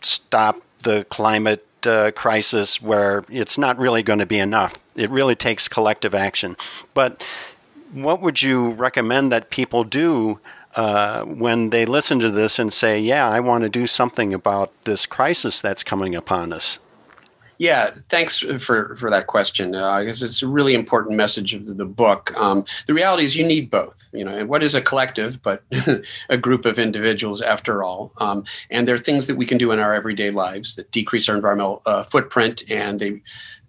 stop 0.02 0.62
the 0.84 1.06
climate 1.10 1.66
uh, 1.86 2.12
crisis 2.16 2.82
where 2.82 3.24
it's 3.30 3.58
not 3.58 3.78
really 3.78 4.04
going 4.04 4.20
to 4.20 4.26
be 4.26 4.40
enough. 4.40 4.82
It 4.96 5.10
really 5.10 5.36
takes 5.36 5.68
collective 5.68 6.16
action. 6.16 6.58
But 6.94 7.24
what 7.94 8.22
would 8.22 8.42
you 8.42 8.72
recommend 8.72 9.32
that 9.32 9.50
people 9.50 9.84
do 9.84 10.40
uh, 10.76 11.24
when 11.24 11.70
they 11.70 11.86
listen 11.86 12.20
to 12.20 12.32
this 12.32 12.60
and 12.60 12.72
say, 12.72 13.00
"Yeah, 13.00 13.28
I 13.30 13.40
want 13.40 13.64
to 13.64 13.70
do 13.70 13.88
something 13.88 14.34
about 14.34 14.72
this 14.86 15.06
crisis 15.06 15.62
that's 15.62 15.84
coming 15.84 16.16
upon 16.16 16.54
us"? 16.54 16.80
Yeah, 17.62 17.92
thanks 18.10 18.40
for, 18.40 18.96
for 18.96 19.12
that 19.12 19.28
question. 19.28 19.76
Uh, 19.76 19.88
I 19.88 20.04
guess 20.04 20.24
it's 20.24 20.42
a 20.42 20.48
really 20.48 20.74
important 20.74 21.16
message 21.16 21.54
of 21.54 21.68
the, 21.68 21.76
the 21.76 21.86
book. 21.86 22.36
Um, 22.36 22.66
the 22.88 22.94
reality 22.96 23.24
is, 23.24 23.36
you 23.36 23.46
need 23.46 23.70
both. 23.70 24.10
You 24.14 24.26
know, 24.26 24.36
and 24.36 24.50
what 24.50 24.64
is 24.64 24.74
a 24.74 24.82
collective, 24.82 25.40
but 25.44 25.64
a 26.30 26.38
group 26.40 26.66
of 26.66 26.80
individuals, 26.80 27.40
after 27.40 27.84
all. 27.84 28.14
Um, 28.18 28.46
and 28.72 28.88
there 28.88 28.96
are 28.96 28.98
things 28.98 29.28
that 29.28 29.36
we 29.36 29.46
can 29.46 29.60
do 29.60 29.72
in 29.72 29.78
our 29.78 29.94
everyday 29.94 30.32
lives 30.32 30.76
that 30.76 30.90
decrease 30.90 31.30
our 31.30 31.36
environmental 31.36 31.84
uh, 31.86 32.02
footprint, 32.02 32.64
and 32.72 33.00
they 33.00 33.22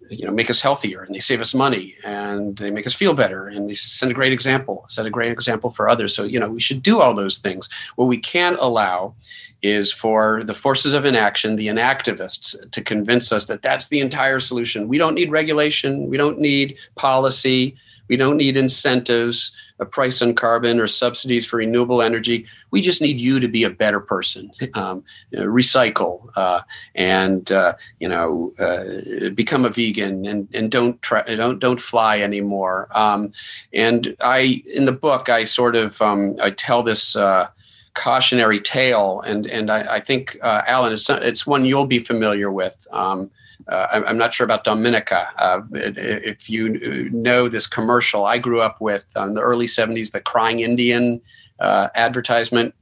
you 0.09 0.25
know 0.25 0.31
make 0.31 0.49
us 0.49 0.61
healthier 0.61 1.01
and 1.01 1.15
they 1.15 1.19
save 1.19 1.41
us 1.41 1.53
money 1.53 1.95
and 2.03 2.57
they 2.57 2.71
make 2.71 2.85
us 2.85 2.93
feel 2.93 3.13
better 3.13 3.47
and 3.47 3.69
they 3.69 3.73
send 3.73 4.11
a 4.11 4.15
great 4.15 4.33
example 4.33 4.85
set 4.87 5.05
a 5.05 5.09
great 5.09 5.31
example 5.31 5.69
for 5.69 5.89
others. 5.89 6.15
So 6.15 6.23
you 6.23 6.39
know 6.39 6.49
we 6.49 6.61
should 6.61 6.81
do 6.81 7.01
all 7.01 7.13
those 7.13 7.37
things. 7.37 7.69
What 7.95 8.05
we 8.05 8.17
can't 8.17 8.57
allow 8.59 9.15
is 9.61 9.91
for 9.93 10.43
the 10.43 10.53
forces 10.53 10.93
of 10.93 11.05
inaction 11.05 11.55
the 11.55 11.67
inactivists 11.67 12.69
to 12.71 12.81
convince 12.81 13.31
us 13.31 13.45
that 13.45 13.61
that's 13.61 13.87
the 13.87 13.99
entire 13.99 14.39
solution. 14.39 14.87
We 14.87 14.97
don't 14.97 15.15
need 15.15 15.31
regulation. 15.31 16.09
We 16.09 16.17
don't 16.17 16.39
need 16.39 16.77
policy 16.95 17.75
we 18.09 18.17
don't 18.17 18.37
need 18.37 18.57
incentives, 18.57 19.51
a 19.79 19.85
price 19.85 20.21
on 20.21 20.33
carbon, 20.33 20.79
or 20.79 20.87
subsidies 20.87 21.45
for 21.45 21.57
renewable 21.57 22.01
energy. 22.01 22.45
We 22.71 22.81
just 22.81 23.01
need 23.01 23.19
you 23.19 23.39
to 23.39 23.47
be 23.47 23.63
a 23.63 23.69
better 23.69 23.99
person, 23.99 24.51
um, 24.73 25.03
recycle, 25.33 26.29
uh, 26.35 26.61
and 26.95 27.51
uh, 27.51 27.73
you 27.99 28.07
know, 28.07 28.53
uh, 28.59 29.29
become 29.29 29.65
a 29.65 29.69
vegan, 29.69 30.25
and 30.25 30.47
and 30.53 30.69
don't 30.69 31.01
try, 31.01 31.23
don't 31.23 31.59
don't 31.59 31.81
fly 31.81 32.19
anymore. 32.19 32.87
Um, 32.91 33.31
and 33.73 34.15
I, 34.21 34.63
in 34.73 34.85
the 34.85 34.91
book, 34.91 35.29
I 35.29 35.45
sort 35.45 35.75
of 35.75 36.01
um, 36.01 36.35
I 36.41 36.49
tell 36.51 36.83
this 36.83 37.15
uh, 37.15 37.47
cautionary 37.93 38.59
tale, 38.59 39.21
and 39.21 39.45
and 39.47 39.71
I, 39.71 39.95
I 39.95 39.99
think 39.99 40.37
uh, 40.41 40.61
Alan, 40.67 40.93
it's 40.93 41.09
it's 41.09 41.47
one 41.47 41.65
you'll 41.65 41.85
be 41.85 41.99
familiar 41.99 42.51
with. 42.51 42.87
Um, 42.91 43.31
uh, 43.67 44.01
I'm 44.05 44.17
not 44.17 44.33
sure 44.33 44.45
about 44.45 44.63
Dominica. 44.63 45.27
Uh, 45.37 45.61
if 45.71 46.49
you 46.49 47.09
know 47.11 47.47
this 47.47 47.67
commercial, 47.67 48.25
I 48.25 48.37
grew 48.37 48.61
up 48.61 48.81
with 48.81 49.05
uh, 49.15 49.23
in 49.23 49.33
the 49.33 49.41
early 49.41 49.65
70s 49.65 50.11
the 50.11 50.21
Crying 50.21 50.59
Indian 50.59 51.21
uh, 51.59 51.89
advertisement, 51.95 52.73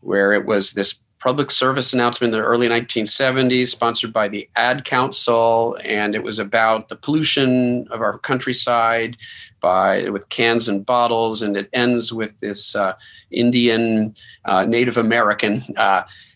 where 0.00 0.32
it 0.32 0.44
was 0.46 0.72
this 0.72 0.94
public 1.18 1.52
service 1.52 1.92
announcement 1.92 2.34
in 2.34 2.40
the 2.40 2.44
early 2.44 2.68
1970s, 2.68 3.68
sponsored 3.68 4.12
by 4.12 4.26
the 4.26 4.48
Ad 4.56 4.84
Council, 4.84 5.78
and 5.84 6.16
it 6.16 6.22
was 6.22 6.40
about 6.40 6.88
the 6.88 6.96
pollution 6.96 7.86
of 7.92 8.00
our 8.00 8.18
countryside 8.18 9.16
by 9.60 10.08
with 10.08 10.28
cans 10.30 10.68
and 10.68 10.84
bottles, 10.84 11.40
and 11.40 11.56
it 11.56 11.68
ends 11.72 12.12
with 12.12 12.38
this 12.40 12.74
uh, 12.74 12.94
Indian 13.30 14.14
uh, 14.44 14.64
Native 14.64 14.96
American. 14.96 15.62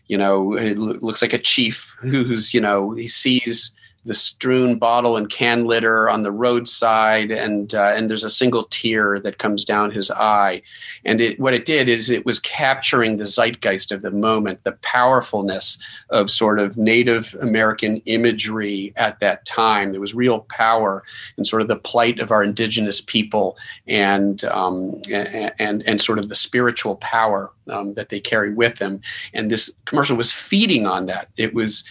You 0.09 0.19
know, 0.19 0.55
it 0.57 0.79
looks 0.79 1.21
like 1.23 1.33
a 1.33 1.39
chief 1.39 1.97
who's 2.01 2.55
you 2.55 2.61
know 2.61 2.93
he 2.93 3.09
sees 3.09 3.73
the 4.07 4.15
strewn 4.15 4.79
bottle 4.79 5.17
and 5.17 5.29
can 5.29 5.65
litter 5.65 6.09
on 6.09 6.23
the 6.23 6.31
roadside, 6.31 7.31
and 7.31 7.75
uh, 7.75 7.93
and 7.97 8.09
there's 8.09 8.25
a 8.25 8.31
single 8.31 8.65
tear 8.65 9.19
that 9.21 9.39
comes 9.39 9.65
down 9.65 9.91
his 9.91 10.11
eye. 10.13 10.63
And 11.05 11.21
it, 11.21 11.41
what 11.41 11.55
it 11.55 11.65
did 11.65 11.89
is 11.89 12.09
it 12.09 12.25
was 12.25 12.39
capturing 12.39 13.17
the 13.17 13.27
zeitgeist 13.27 13.91
of 13.91 14.03
the 14.03 14.13
moment, 14.13 14.63
the 14.63 14.79
powerfulness 14.83 15.77
of 16.11 16.31
sort 16.31 16.61
of 16.61 16.77
Native 16.77 17.37
American 17.41 18.01
imagery 18.07 18.93
at 18.97 19.19
that 19.21 19.45
time. 19.45 19.91
There 19.91 20.01
was 20.01 20.15
real 20.15 20.41
power 20.41 21.03
in 21.37 21.45
sort 21.45 21.63
of 21.63 21.69
the 21.69 21.77
plight 21.77 22.21
of 22.21 22.31
our 22.31 22.45
indigenous 22.45 23.01
people 23.01 23.59
and 23.89 24.45
um, 24.45 25.03
and, 25.11 25.53
and 25.59 25.83
and 25.89 26.01
sort 26.01 26.21
of 26.21 26.29
the 26.29 26.35
spiritual 26.37 26.97
power 26.97 27.51
um, 27.71 27.95
that 27.95 28.11
they 28.11 28.21
carry 28.21 28.55
with 28.55 28.77
them. 28.77 29.01
And 29.35 29.51
this 29.51 29.69
commercial 29.85 30.17
was 30.17 30.33
feeding 30.33 30.87
on 30.87 31.07
that. 31.07 31.29
It 31.37 31.55
was 31.55 31.83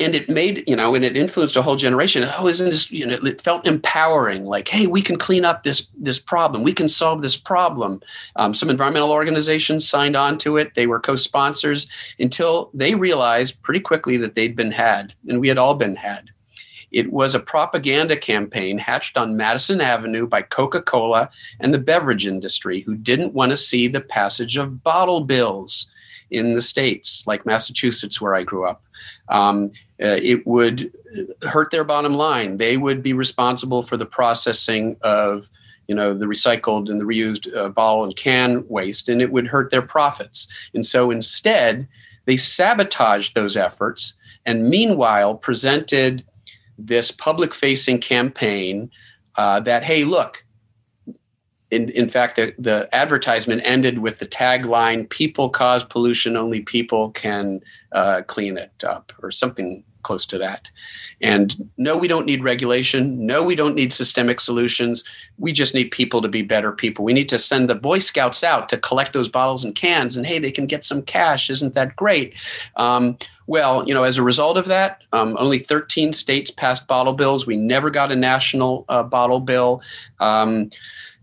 and 0.00 0.14
it 0.14 0.28
made 0.28 0.64
you 0.68 0.76
know 0.76 0.94
and 0.94 1.04
it 1.04 1.16
influenced 1.16 1.56
a 1.56 1.62
whole 1.62 1.76
generation. 1.76 2.28
Oh 2.38 2.46
isn't 2.46 2.70
this 2.70 2.90
you 2.90 3.06
know 3.06 3.18
it 3.22 3.40
felt 3.40 3.66
empowering. 3.66 4.44
Like 4.44 4.68
hey 4.68 4.86
we 4.86 5.02
can 5.02 5.16
clean 5.16 5.44
up 5.44 5.62
this 5.62 5.86
this 5.96 6.18
problem. 6.18 6.62
We 6.62 6.72
can 6.72 6.88
solve 6.88 7.22
this 7.22 7.36
problem. 7.36 8.00
Um, 8.36 8.54
some 8.54 8.70
environmental 8.70 9.10
organizations 9.10 9.88
signed 9.88 10.16
on 10.16 10.38
to 10.38 10.56
it. 10.56 10.74
They 10.74 10.86
were 10.86 11.00
co-sponsors 11.00 11.86
until 12.18 12.70
they 12.74 12.94
realized 12.94 13.60
pretty 13.62 13.80
quickly 13.80 14.16
that 14.18 14.34
they'd 14.34 14.56
been 14.56 14.72
had 14.72 15.14
and 15.28 15.40
we 15.40 15.48
had 15.48 15.58
all 15.58 15.74
been 15.74 15.96
had. 15.96 16.30
It 16.90 17.12
was 17.12 17.34
a 17.34 17.40
propaganda 17.40 18.16
campaign 18.16 18.78
hatched 18.78 19.18
on 19.18 19.36
Madison 19.36 19.80
Avenue 19.80 20.26
by 20.26 20.42
Coca 20.42 20.80
Cola 20.80 21.28
and 21.60 21.74
the 21.74 21.78
beverage 21.78 22.26
industry, 22.26 22.80
who 22.80 22.96
didn't 22.96 23.34
want 23.34 23.50
to 23.50 23.58
see 23.58 23.88
the 23.88 24.00
passage 24.00 24.56
of 24.56 24.82
bottle 24.82 25.20
bills 25.20 25.86
in 26.30 26.54
the 26.54 26.62
states, 26.62 27.26
like 27.26 27.46
Massachusetts, 27.46 28.20
where 28.20 28.34
I 28.34 28.42
grew 28.42 28.66
up. 28.66 28.82
Um, 29.28 29.70
uh, 30.02 30.18
it 30.22 30.46
would 30.46 30.92
hurt 31.42 31.70
their 31.70 31.84
bottom 31.84 32.14
line. 32.14 32.58
They 32.58 32.76
would 32.76 33.02
be 33.02 33.12
responsible 33.12 33.82
for 33.82 33.96
the 33.96 34.06
processing 34.06 34.96
of 35.02 35.48
you 35.88 35.94
know 35.94 36.14
the 36.14 36.26
recycled 36.26 36.88
and 36.88 37.00
the 37.00 37.04
reused 37.04 37.54
uh, 37.56 37.70
bottle 37.70 38.04
and 38.04 38.14
can 38.14 38.64
waste 38.68 39.08
and 39.08 39.20
it 39.20 39.32
would 39.32 39.46
hurt 39.46 39.70
their 39.70 39.82
profits 39.82 40.46
and 40.74 40.84
so 40.84 41.10
instead 41.10 41.88
they 42.26 42.36
sabotaged 42.36 43.34
those 43.34 43.56
efforts 43.56 44.14
and 44.44 44.68
meanwhile 44.68 45.34
presented 45.34 46.24
this 46.78 47.10
public 47.10 47.54
facing 47.54 47.98
campaign 47.98 48.90
uh, 49.36 49.58
that 49.60 49.82
hey 49.82 50.04
look 50.04 50.44
in, 51.70 51.90
in 51.90 52.08
fact, 52.08 52.36
the, 52.36 52.54
the 52.58 52.88
advertisement 52.92 53.62
ended 53.64 53.98
with 53.98 54.18
the 54.18 54.26
tagline 54.26 55.08
People 55.08 55.50
cause 55.50 55.84
pollution, 55.84 56.36
only 56.36 56.60
people 56.60 57.10
can 57.10 57.60
uh, 57.92 58.22
clean 58.26 58.56
it 58.56 58.84
up, 58.84 59.12
or 59.22 59.30
something 59.30 59.84
close 60.02 60.24
to 60.24 60.38
that. 60.38 60.70
And 61.20 61.68
no, 61.76 61.96
we 61.96 62.08
don't 62.08 62.24
need 62.24 62.42
regulation. 62.42 63.26
No, 63.26 63.42
we 63.42 63.54
don't 63.54 63.74
need 63.74 63.92
systemic 63.92 64.40
solutions. 64.40 65.04
We 65.36 65.52
just 65.52 65.74
need 65.74 65.90
people 65.90 66.22
to 66.22 66.28
be 66.28 66.42
better 66.42 66.72
people. 66.72 67.04
We 67.04 67.12
need 67.12 67.28
to 67.28 67.38
send 67.38 67.68
the 67.68 67.74
Boy 67.74 67.98
Scouts 67.98 68.42
out 68.42 68.68
to 68.70 68.78
collect 68.78 69.12
those 69.12 69.28
bottles 69.28 69.64
and 69.64 69.74
cans, 69.74 70.16
and 70.16 70.26
hey, 70.26 70.38
they 70.38 70.52
can 70.52 70.66
get 70.66 70.84
some 70.84 71.02
cash. 71.02 71.50
Isn't 71.50 71.74
that 71.74 71.96
great? 71.96 72.34
Um, 72.76 73.18
well, 73.46 73.86
you 73.86 73.94
know, 73.94 74.02
as 74.02 74.18
a 74.18 74.22
result 74.22 74.56
of 74.56 74.66
that, 74.66 75.02
um, 75.12 75.36
only 75.38 75.58
13 75.58 76.12
states 76.12 76.50
passed 76.50 76.86
bottle 76.86 77.14
bills. 77.14 77.46
We 77.46 77.56
never 77.56 77.90
got 77.90 78.12
a 78.12 78.16
national 78.16 78.84
uh, 78.88 79.02
bottle 79.02 79.40
bill. 79.40 79.82
Um, 80.20 80.70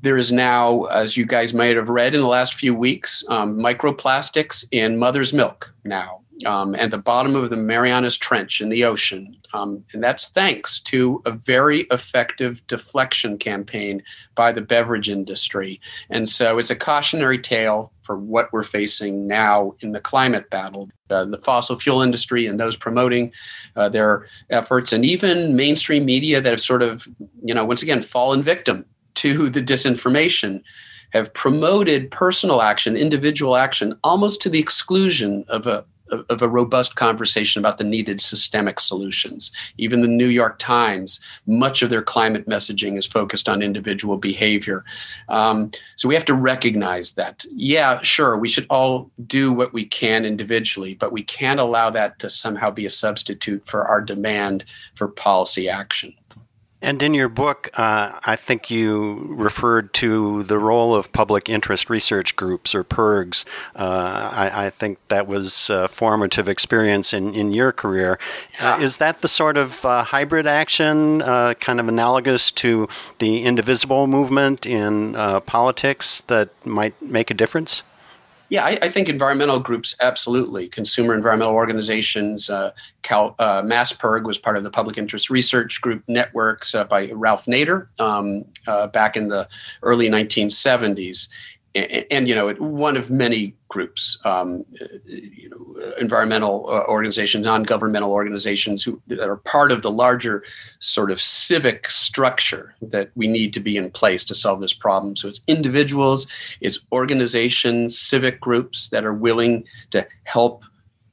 there 0.06 0.18
is 0.18 0.32
now, 0.32 0.84
as 0.84 1.18
you 1.18 1.26
guys 1.26 1.52
might 1.52 1.76
have 1.76 1.90
read 1.90 2.14
in 2.14 2.22
the 2.22 2.28
last 2.28 2.54
few 2.54 2.76
weeks, 2.76 3.24
um, 3.28 3.58
microplastics 3.58 4.64
in 4.70 5.00
mother's 5.00 5.34
milk 5.34 5.74
now. 5.84 6.22
Um, 6.46 6.76
and 6.76 6.94
the 6.94 7.00
bottom 7.00 7.36
of 7.36 7.50
the 7.50 7.56
Marianas 7.56 8.16
Trench 8.16 8.62
in 8.62 8.70
the 8.70 8.84
ocean. 8.84 9.36
Um, 9.54 9.84
and 9.94 10.04
that's 10.04 10.28
thanks 10.28 10.80
to 10.82 11.24
a 11.26 11.32
very 11.32 11.88
effective 11.90 12.62
deflection 12.68 13.40
campaign 13.40 14.04
by 14.36 14.52
the 14.52 14.62
beverage 14.62 15.10
industry. 15.10 15.82
And 16.12 16.30
so 16.30 16.60
it's 16.60 16.70
a 16.70 16.76
cautionary 16.76 17.40
tale 17.40 17.92
for 18.04 18.18
what 18.18 18.54
we're 18.54 18.64
facing 18.64 19.26
now 19.26 19.74
in 19.80 19.92
the 19.92 20.02
climate 20.02 20.52
battle. 20.52 20.90
Uh, 21.10 21.26
the 21.26 21.40
fossil 21.40 21.80
fuel 21.80 22.02
industry 22.02 22.46
and 22.46 22.60
those 22.60 22.76
promoting 22.76 23.32
uh, 23.76 23.90
their 23.90 24.28
efforts, 24.50 24.92
and 24.92 25.06
even 25.06 25.56
mainstream 25.56 26.04
media 26.06 26.42
that 26.42 26.50
have 26.50 26.62
sort 26.62 26.82
of, 26.82 27.08
you 27.44 27.54
know, 27.54 27.64
once 27.64 27.82
again, 27.82 28.02
fallen 28.02 28.44
victim 28.44 28.86
to 29.16 29.50
the 29.50 29.62
disinformation 29.62 30.62
have 31.12 31.34
promoted 31.34 32.12
personal 32.12 32.62
action, 32.62 32.98
individual 32.98 33.56
action, 33.56 33.98
almost 34.04 34.42
to 34.42 34.50
the 34.50 34.60
exclusion 34.60 35.46
of 35.48 35.68
a 35.68 35.86
of 36.30 36.42
a 36.42 36.48
robust 36.48 36.96
conversation 36.96 37.60
about 37.60 37.78
the 37.78 37.84
needed 37.84 38.22
systemic 38.22 38.80
solutions. 38.80 39.52
Even 39.78 40.02
the 40.02 40.08
New 40.08 40.28
York 40.28 40.60
Times, 40.60 41.20
much 41.48 41.82
of 41.82 41.90
their 41.90 42.04
climate 42.04 42.48
messaging 42.48 42.98
is 42.98 43.06
focused 43.06 43.50
on 43.50 43.62
individual 43.62 44.18
behavior. 44.18 44.84
Um, 45.30 45.72
so 45.96 46.08
we 46.08 46.16
have 46.16 46.26
to 46.26 46.34
recognize 46.34 47.14
that. 47.14 47.46
Yeah, 47.52 48.02
sure, 48.02 48.38
we 48.38 48.50
should 48.50 48.68
all 48.70 49.10
do 49.26 49.52
what 49.52 49.74
we 49.74 49.86
can 49.86 50.26
individually, 50.26 50.94
but 50.94 51.12
we 51.12 51.24
can't 51.24 51.60
allow 51.60 51.90
that 51.92 52.20
to 52.20 52.30
somehow 52.30 52.70
be 52.70 52.86
a 52.86 52.92
substitute 52.92 53.66
for 53.66 53.88
our 53.88 54.02
demand 54.02 54.66
for 54.94 55.08
policy 55.08 55.70
action. 55.70 56.14
And 56.86 57.02
in 57.02 57.16
your 57.16 57.30
book, 57.30 57.72
uh, 57.74 58.20
I 58.28 58.36
think 58.36 58.70
you 58.70 59.26
referred 59.32 59.92
to 59.96 60.44
the 60.44 60.60
role 60.60 60.96
of 60.96 61.12
public 61.12 61.50
interest 61.50 61.90
research 61.90 62.36
groups 62.36 62.76
or 62.76 62.84
PIRGs. 62.84 63.44
Uh, 63.76 64.30
I, 64.32 64.68
I, 64.68 64.70
think 64.70 65.00
that 65.08 65.26
was 65.26 65.72
a 65.72 65.88
formative 65.88 66.48
experience 66.48 67.12
in, 67.12 67.34
in 67.34 67.52
your 67.52 67.72
career. 67.72 68.20
Uh, 68.62 68.78
is 68.80 68.98
that 68.98 69.22
the 69.22 69.28
sort 69.28 69.58
of 69.58 69.84
uh, 69.84 70.04
hybrid 70.04 70.46
action, 70.46 71.24
uh, 71.24 71.56
kind 71.56 71.80
of 71.80 71.88
analogous 71.88 72.52
to 72.52 72.88
the 73.18 73.44
indivisible 73.44 74.06
movement 74.06 74.68
in 74.68 75.16
uh, 75.16 75.40
politics, 75.40 76.22
that 76.28 76.50
might 76.68 77.02
make 77.02 77.32
a 77.32 77.34
difference? 77.34 77.82
Yeah, 78.50 78.64
I, 78.64 78.78
I, 78.84 78.90
think 78.90 79.10
environmental 79.10 79.60
groups 79.60 79.96
absolutely. 80.02 80.68
Consumer 80.68 81.16
environmental 81.16 81.56
organizations, 81.56 82.50
uh, 82.50 82.72
Cal, 83.02 83.36
uh, 83.40 83.64
MassPIRG 83.64 84.24
was 84.24 84.38
part 84.38 84.56
of 84.56 84.64
the 84.64 84.70
Public 84.70 85.00
Interest 85.00 85.32
Research 85.32 85.82
Group 85.82 86.04
network 86.08 86.64
set 86.64 86.82
up 86.82 86.90
by 86.90 87.10
Ralph 87.12 87.46
Nader 87.46 87.88
um, 88.00 88.46
uh, 88.68 88.88
back 88.88 89.18
in 89.18 89.30
the 89.30 89.48
early 89.82 90.10
1970s 90.10 91.28
and, 91.76 92.06
and, 92.10 92.28
you 92.28 92.36
know, 92.36 92.52
one 92.54 92.96
of 92.96 93.12
many 93.12 93.54
groups, 93.68 94.18
um, 94.24 94.66
you 95.06 95.50
know, 95.50 95.94
environmental 96.00 96.68
uh, 96.70 96.86
organizations, 96.88 97.46
non-governmental 97.46 98.12
organizations 98.12 98.82
who 98.82 99.02
that 99.08 99.20
are 99.20 99.38
part 99.38 99.72
of 99.72 99.82
the 99.82 99.92
larger 99.92 100.44
sort 100.80 101.12
of 101.12 101.20
civic 101.20 101.90
structure 101.90 102.74
that 102.82 103.12
we 103.16 103.28
need 103.28 103.54
to 103.54 103.60
be 103.60 103.76
in 103.76 103.92
place 103.92 104.24
to 104.24 104.36
solve 104.36 104.62
this 104.62 104.74
problem. 104.74 105.16
So 105.16 105.28
it's 105.28 105.42
individuals, 105.48 106.28
it's 106.62 106.80
organizations, 106.92 108.00
civic 108.00 108.40
groups 108.40 108.90
that 108.90 109.04
are 109.04 109.14
willing 109.14 109.66
to 109.92 110.08
help 110.24 110.64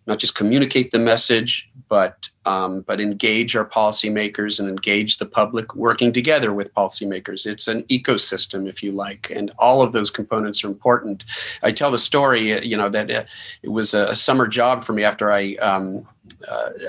not 0.07 0.19
just 0.19 0.35
communicate 0.35 0.91
the 0.91 0.99
message, 0.99 1.69
but 1.93 2.31
um, 2.47 2.81
but 2.81 3.03
engage 3.03 3.55
our 3.55 3.67
policymakers 3.67 4.59
and 4.59 4.67
engage 4.67 5.19
the 5.19 5.27
public 5.27 5.75
working 5.75 6.11
together 6.11 6.55
with 6.55 6.75
policymakers. 6.75 7.45
It's 7.45 7.69
an 7.69 7.83
ecosystem, 7.85 8.67
if 8.67 8.83
you 8.83 8.93
like, 8.93 9.31
and 9.31 9.53
all 9.59 9.83
of 9.83 9.93
those 9.93 10.11
components 10.11 10.65
are 10.65 10.69
important. 10.69 11.27
I 11.63 11.71
tell 11.71 11.91
the 11.91 11.99
story, 11.99 12.67
you 12.67 12.79
know, 12.79 12.89
that 12.89 13.11
uh, 13.11 13.25
it 13.63 13.69
was 13.69 13.93
a 13.93 14.15
summer 14.15 14.47
job 14.47 14.83
for 14.83 14.95
me 14.95 15.05
after 15.05 15.31
I 15.31 15.57
um, 15.57 16.09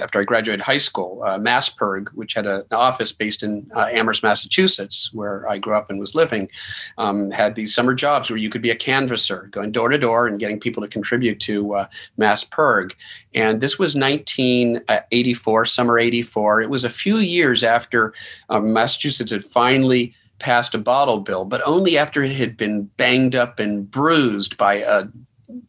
after 0.01 0.19
I 0.19 0.23
graduated 0.23 0.61
high 0.61 0.77
school, 0.77 1.21
uh, 1.23 1.37
MassPIRG, 1.37 2.09
which 2.09 2.33
had 2.33 2.45
a, 2.45 2.59
an 2.59 2.77
office 2.77 3.11
based 3.11 3.43
in 3.43 3.69
uh, 3.75 3.89
Amherst, 3.91 4.23
Massachusetts, 4.23 5.09
where 5.13 5.47
I 5.47 5.57
grew 5.57 5.75
up 5.75 5.89
and 5.89 5.99
was 5.99 6.15
living, 6.15 6.49
um, 6.97 7.31
had 7.31 7.55
these 7.55 7.73
summer 7.73 7.93
jobs 7.93 8.29
where 8.29 8.37
you 8.37 8.49
could 8.49 8.61
be 8.61 8.69
a 8.69 8.75
canvasser, 8.75 9.49
going 9.51 9.71
door 9.71 9.89
to 9.89 9.97
door 9.97 10.27
and 10.27 10.39
getting 10.39 10.59
people 10.59 10.81
to 10.83 10.89
contribute 10.89 11.39
to 11.41 11.75
uh, 11.75 11.87
MassPIRG. 12.19 12.93
And 13.33 13.61
this 13.61 13.79
was 13.79 13.95
1984, 13.95 15.65
summer 15.65 15.99
84. 15.99 16.61
It 16.61 16.69
was 16.69 16.83
a 16.83 16.89
few 16.89 17.17
years 17.17 17.63
after 17.63 18.13
um, 18.49 18.73
Massachusetts 18.73 19.31
had 19.31 19.43
finally 19.43 20.13
passed 20.39 20.75
a 20.75 20.77
bottle 20.77 21.21
bill, 21.21 21.45
but 21.45 21.61
only 21.65 21.97
after 21.97 22.23
it 22.23 22.33
had 22.33 22.57
been 22.57 22.83
banged 22.97 23.33
up 23.33 23.59
and 23.59 23.89
bruised 23.89 24.57
by 24.57 24.75
a 24.75 25.05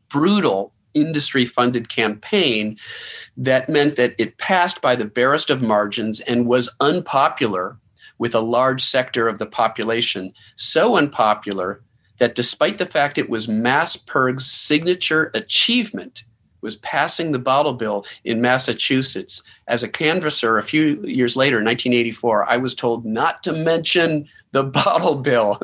brutal 0.09 0.74
industry 0.95 1.45
funded 1.45 1.89
campaign 1.89 2.79
that 3.37 3.69
meant 3.69 3.97
that 3.97 4.15
it 4.19 4.39
passed 4.39 4.81
by 4.81 4.97
the 4.97 5.05
barest 5.05 5.51
of 5.51 5.63
margins 5.63 6.21
and 6.21 6.47
was 6.47 6.69
unpopular 6.81 7.77
with 8.19 8.35
a 8.35 8.41
large 8.41 8.83
sector 8.83 9.29
of 9.29 9.39
the 9.39 9.47
population. 9.47 10.33
So 10.57 10.97
unpopular 10.97 11.83
that 12.19 12.35
despite 12.35 12.79
the 12.79 12.87
fact 12.87 13.19
it 13.19 13.29
was 13.29 13.49
MassPIRG's 13.49 14.47
signature 14.47 15.31
achievement, 15.35 16.25
was 16.65 16.77
passing 16.77 17.31
the 17.31 17.39
bottle 17.39 17.75
bill 17.75 18.05
in 18.25 18.41
Massachusetts. 18.41 19.43
As 19.69 19.85
a 19.85 19.89
canvasser, 19.89 20.59
a 20.59 20.63
few 20.65 21.01
years 21.05 21.37
later, 21.37 21.57
1984, 21.57 22.51
I 22.51 22.57
was 22.57 22.75
told 22.75 23.05
not 23.05 23.45
to 23.45 23.53
mention 23.53 24.27
the 24.53 24.65
bottle 24.85 25.17
bill, 25.17 25.61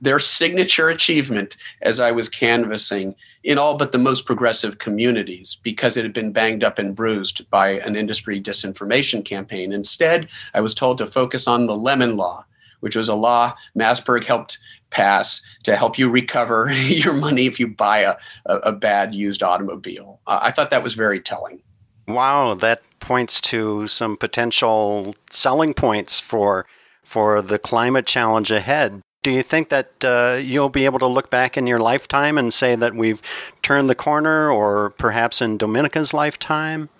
their 0.00 0.18
signature 0.18 0.88
achievement 0.88 1.56
as 1.82 2.00
I 2.00 2.12
was 2.12 2.28
canvassing 2.28 3.14
in 3.44 3.58
all 3.58 3.76
but 3.76 3.92
the 3.92 3.98
most 3.98 4.26
progressive 4.26 4.78
communities 4.78 5.56
because 5.62 5.96
it 5.96 6.04
had 6.04 6.12
been 6.12 6.32
banged 6.32 6.64
up 6.64 6.78
and 6.78 6.94
bruised 6.94 7.48
by 7.50 7.70
an 7.80 7.96
industry 7.96 8.40
disinformation 8.40 9.24
campaign. 9.24 9.72
Instead, 9.72 10.28
I 10.54 10.60
was 10.60 10.74
told 10.74 10.98
to 10.98 11.06
focus 11.06 11.46
on 11.46 11.66
the 11.66 11.76
Lemon 11.76 12.16
Law, 12.16 12.44
which 12.80 12.96
was 12.96 13.08
a 13.08 13.14
law 13.14 13.54
MassPIRG 13.76 14.24
helped 14.24 14.58
pass 14.90 15.40
to 15.64 15.76
help 15.76 15.98
you 15.98 16.08
recover 16.08 16.70
your 16.72 17.14
money 17.14 17.46
if 17.46 17.58
you 17.58 17.68
buy 17.68 18.00
a, 18.00 18.16
a, 18.46 18.56
a 18.56 18.72
bad 18.72 19.14
used 19.14 19.42
automobile. 19.42 20.20
Uh, 20.26 20.40
I 20.42 20.50
thought 20.50 20.70
that 20.70 20.82
was 20.82 20.94
very 20.94 21.20
telling. 21.20 21.62
Wow, 22.08 22.54
that 22.54 22.82
points 23.00 23.40
to 23.40 23.86
some 23.86 24.16
potential 24.16 25.14
selling 25.30 25.74
points 25.74 26.20
for 26.20 26.66
for 27.02 27.40
the 27.40 27.58
climate 27.58 28.04
challenge 28.04 28.50
ahead. 28.50 29.00
Do 29.26 29.32
you 29.32 29.42
think 29.42 29.70
that 29.70 30.04
uh, 30.04 30.38
you'll 30.40 30.68
be 30.68 30.84
able 30.84 31.00
to 31.00 31.06
look 31.08 31.30
back 31.30 31.56
in 31.56 31.66
your 31.66 31.80
lifetime 31.80 32.38
and 32.38 32.54
say 32.54 32.76
that 32.76 32.94
we've 32.94 33.20
turned 33.60 33.90
the 33.90 33.96
corner, 33.96 34.48
or 34.48 34.90
perhaps 34.90 35.42
in 35.42 35.58
Dominica's 35.58 36.14
lifetime? 36.14 36.90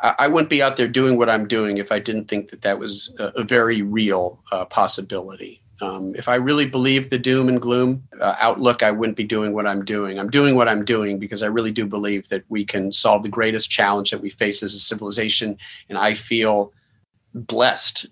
I 0.00 0.26
wouldn't 0.26 0.50
be 0.50 0.60
out 0.60 0.76
there 0.76 0.88
doing 0.88 1.16
what 1.16 1.30
I'm 1.30 1.46
doing 1.46 1.78
if 1.78 1.92
I 1.92 2.00
didn't 2.00 2.24
think 2.24 2.50
that 2.50 2.62
that 2.62 2.80
was 2.80 3.14
a, 3.20 3.26
a 3.36 3.44
very 3.44 3.82
real 3.82 4.40
uh, 4.50 4.64
possibility. 4.64 5.62
Um, 5.80 6.16
if 6.16 6.28
I 6.28 6.34
really 6.34 6.66
believed 6.66 7.10
the 7.10 7.18
doom 7.18 7.48
and 7.48 7.62
gloom 7.62 8.02
uh, 8.20 8.34
outlook, 8.40 8.82
I 8.82 8.90
wouldn't 8.90 9.16
be 9.16 9.22
doing 9.22 9.52
what 9.52 9.68
I'm 9.68 9.84
doing. 9.84 10.18
I'm 10.18 10.30
doing 10.30 10.56
what 10.56 10.66
I'm 10.68 10.84
doing 10.84 11.20
because 11.20 11.44
I 11.44 11.46
really 11.46 11.70
do 11.70 11.86
believe 11.86 12.26
that 12.30 12.42
we 12.48 12.64
can 12.64 12.90
solve 12.90 13.22
the 13.22 13.28
greatest 13.28 13.70
challenge 13.70 14.10
that 14.10 14.20
we 14.20 14.30
face 14.30 14.64
as 14.64 14.74
a 14.74 14.80
civilization. 14.80 15.56
And 15.88 15.96
I 15.96 16.14
feel 16.14 16.72
blessed, 17.34 18.06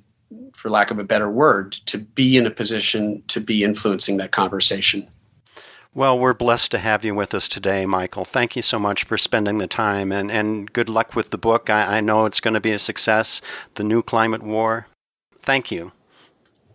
for 0.53 0.71
lack 0.71 0.91
of 0.91 0.99
a 0.99 1.05
better 1.05 1.31
word, 1.31 1.73
to 1.87 1.99
be 1.99 2.37
in 2.37 2.47
a 2.47 2.51
position 2.51 3.23
to 3.29 3.41
be 3.41 3.65
influencing 3.65 4.17
that 4.19 4.33
conversation. 4.33 5.07
Well, 5.95 6.19
we're 6.19 6.35
blessed 6.35 6.73
to 6.73 6.79
have 6.79 7.05
you 7.05 7.15
with 7.15 7.35
us 7.35 7.49
today, 7.49 7.87
Michael. 7.87 8.27
Thank 8.27 8.55
you 8.55 8.63
so 8.63 8.79
much 8.79 9.05
for 9.05 9.17
spending 9.17 9.59
the 9.59 9.67
time 9.67 10.13
and, 10.13 10.31
and 10.31 10.71
good 10.71 10.91
luck 10.91 11.17
with 11.17 11.31
the 11.31 11.39
book. 11.39 11.71
I, 11.71 11.99
I 11.99 12.01
know 12.01 12.27
it's 12.27 12.41
going 12.41 12.55
to 12.55 12.61
be 12.61 12.73
a 12.73 12.79
success, 12.79 13.41
The 13.77 13.85
New 13.85 14.03
Climate 14.03 14.43
War. 14.43 14.89
Thank 15.41 15.71
you 15.71 15.93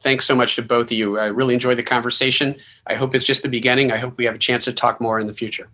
thanks 0.02 0.26
so 0.26 0.36
much 0.36 0.56
to 0.56 0.62
both 0.62 0.88
of 0.88 0.93
you. 0.93 1.20
I 1.20 1.26
really 1.26 1.54
enjoyed 1.54 1.78
the 1.78 1.84
conversation. 1.84 2.56
I 2.88 2.95
hope 2.95 3.16
it's 3.16 3.26
just 3.26 3.43
the 3.43 3.49
beginning. 3.49 3.91
I 3.91 3.97
hope 3.97 4.18
we 4.18 4.26
have 4.26 4.36
a 4.36 4.39
chance 4.39 4.66
to 4.66 4.74
talk 4.74 4.99
more 4.99 5.20
in 5.20 5.28
the 5.28 5.34
future. 5.34 5.70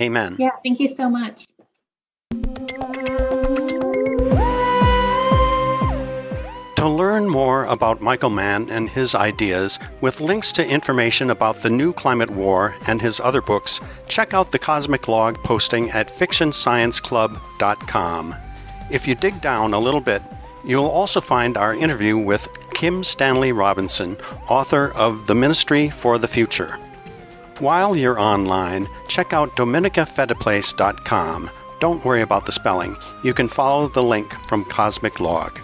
Amen. 0.00 0.36
Yeah, 0.38 0.50
thank 0.64 0.80
you 0.80 0.88
so 0.88 1.08
much. 1.08 1.44
To 6.84 6.90
learn 6.90 7.28
more 7.30 7.64
about 7.64 8.02
Michael 8.02 8.28
Mann 8.28 8.68
and 8.68 8.90
his 8.90 9.14
ideas, 9.14 9.78
with 10.02 10.20
links 10.20 10.52
to 10.52 10.68
information 10.68 11.30
about 11.30 11.62
the 11.62 11.70
new 11.70 11.94
climate 11.94 12.28
war 12.28 12.74
and 12.86 13.00
his 13.00 13.20
other 13.20 13.40
books, 13.40 13.80
check 14.06 14.34
out 14.34 14.52
the 14.52 14.58
Cosmic 14.58 15.08
Log 15.08 15.42
posting 15.42 15.88
at 15.92 16.08
fictionscienceclub.com. 16.08 18.34
If 18.90 19.08
you 19.08 19.14
dig 19.14 19.40
down 19.40 19.72
a 19.72 19.78
little 19.78 20.02
bit, 20.02 20.20
You'll 20.62 20.84
also 20.84 21.22
find 21.22 21.56
our 21.56 21.74
interview 21.74 22.18
with 22.18 22.50
Kim 22.74 23.02
Stanley 23.02 23.52
Robinson, 23.52 24.18
author 24.48 24.92
of 24.92 25.26
The 25.26 25.34
Ministry 25.34 25.88
for 25.88 26.18
the 26.18 26.28
Future. 26.28 26.78
While 27.60 27.96
you're 27.96 28.20
online, 28.20 28.88
check 29.08 29.32
out 29.32 29.56
dominicaphetteplace.com. 29.56 31.50
Don't 31.80 32.04
worry 32.04 32.20
about 32.22 32.46
the 32.46 32.52
spelling. 32.52 32.96
You 33.22 33.34
can 33.34 33.48
follow 33.48 33.88
the 33.88 34.02
link 34.02 34.32
from 34.48 34.64
Cosmic 34.64 35.20
Log. 35.20 35.60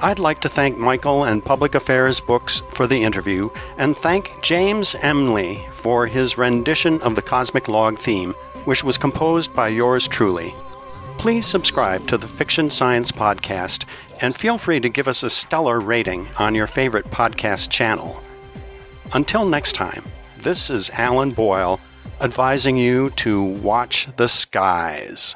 I'd 0.00 0.20
like 0.20 0.38
to 0.42 0.48
thank 0.48 0.78
Michael 0.78 1.24
and 1.24 1.44
Public 1.44 1.74
Affairs 1.74 2.20
Books 2.20 2.62
for 2.68 2.86
the 2.86 3.02
interview, 3.02 3.50
and 3.78 3.96
thank 3.96 4.40
James 4.42 4.94
Emley 4.94 5.68
for 5.72 6.06
his 6.06 6.38
rendition 6.38 7.00
of 7.02 7.16
the 7.16 7.22
Cosmic 7.22 7.66
Log 7.66 7.98
theme, 7.98 8.32
which 8.64 8.84
was 8.84 8.96
composed 8.96 9.52
by 9.54 9.66
yours 9.66 10.06
truly. 10.06 10.54
Please 11.18 11.46
subscribe 11.46 12.06
to 12.06 12.16
the 12.16 12.28
Fiction 12.28 12.70
Science 12.70 13.10
Podcast 13.10 13.86
and 14.22 14.36
feel 14.36 14.56
free 14.56 14.78
to 14.78 14.88
give 14.88 15.08
us 15.08 15.24
a 15.24 15.30
stellar 15.30 15.80
rating 15.80 16.28
on 16.38 16.54
your 16.54 16.68
favorite 16.68 17.06
podcast 17.06 17.68
channel. 17.68 18.22
Until 19.14 19.46
next 19.46 19.72
time, 19.72 20.04
this 20.36 20.70
is 20.70 20.90
Alan 20.90 21.32
Boyle 21.32 21.80
advising 22.20 22.76
you 22.76 23.10
to 23.10 23.42
watch 23.42 24.06
the 24.16 24.28
skies. 24.28 25.34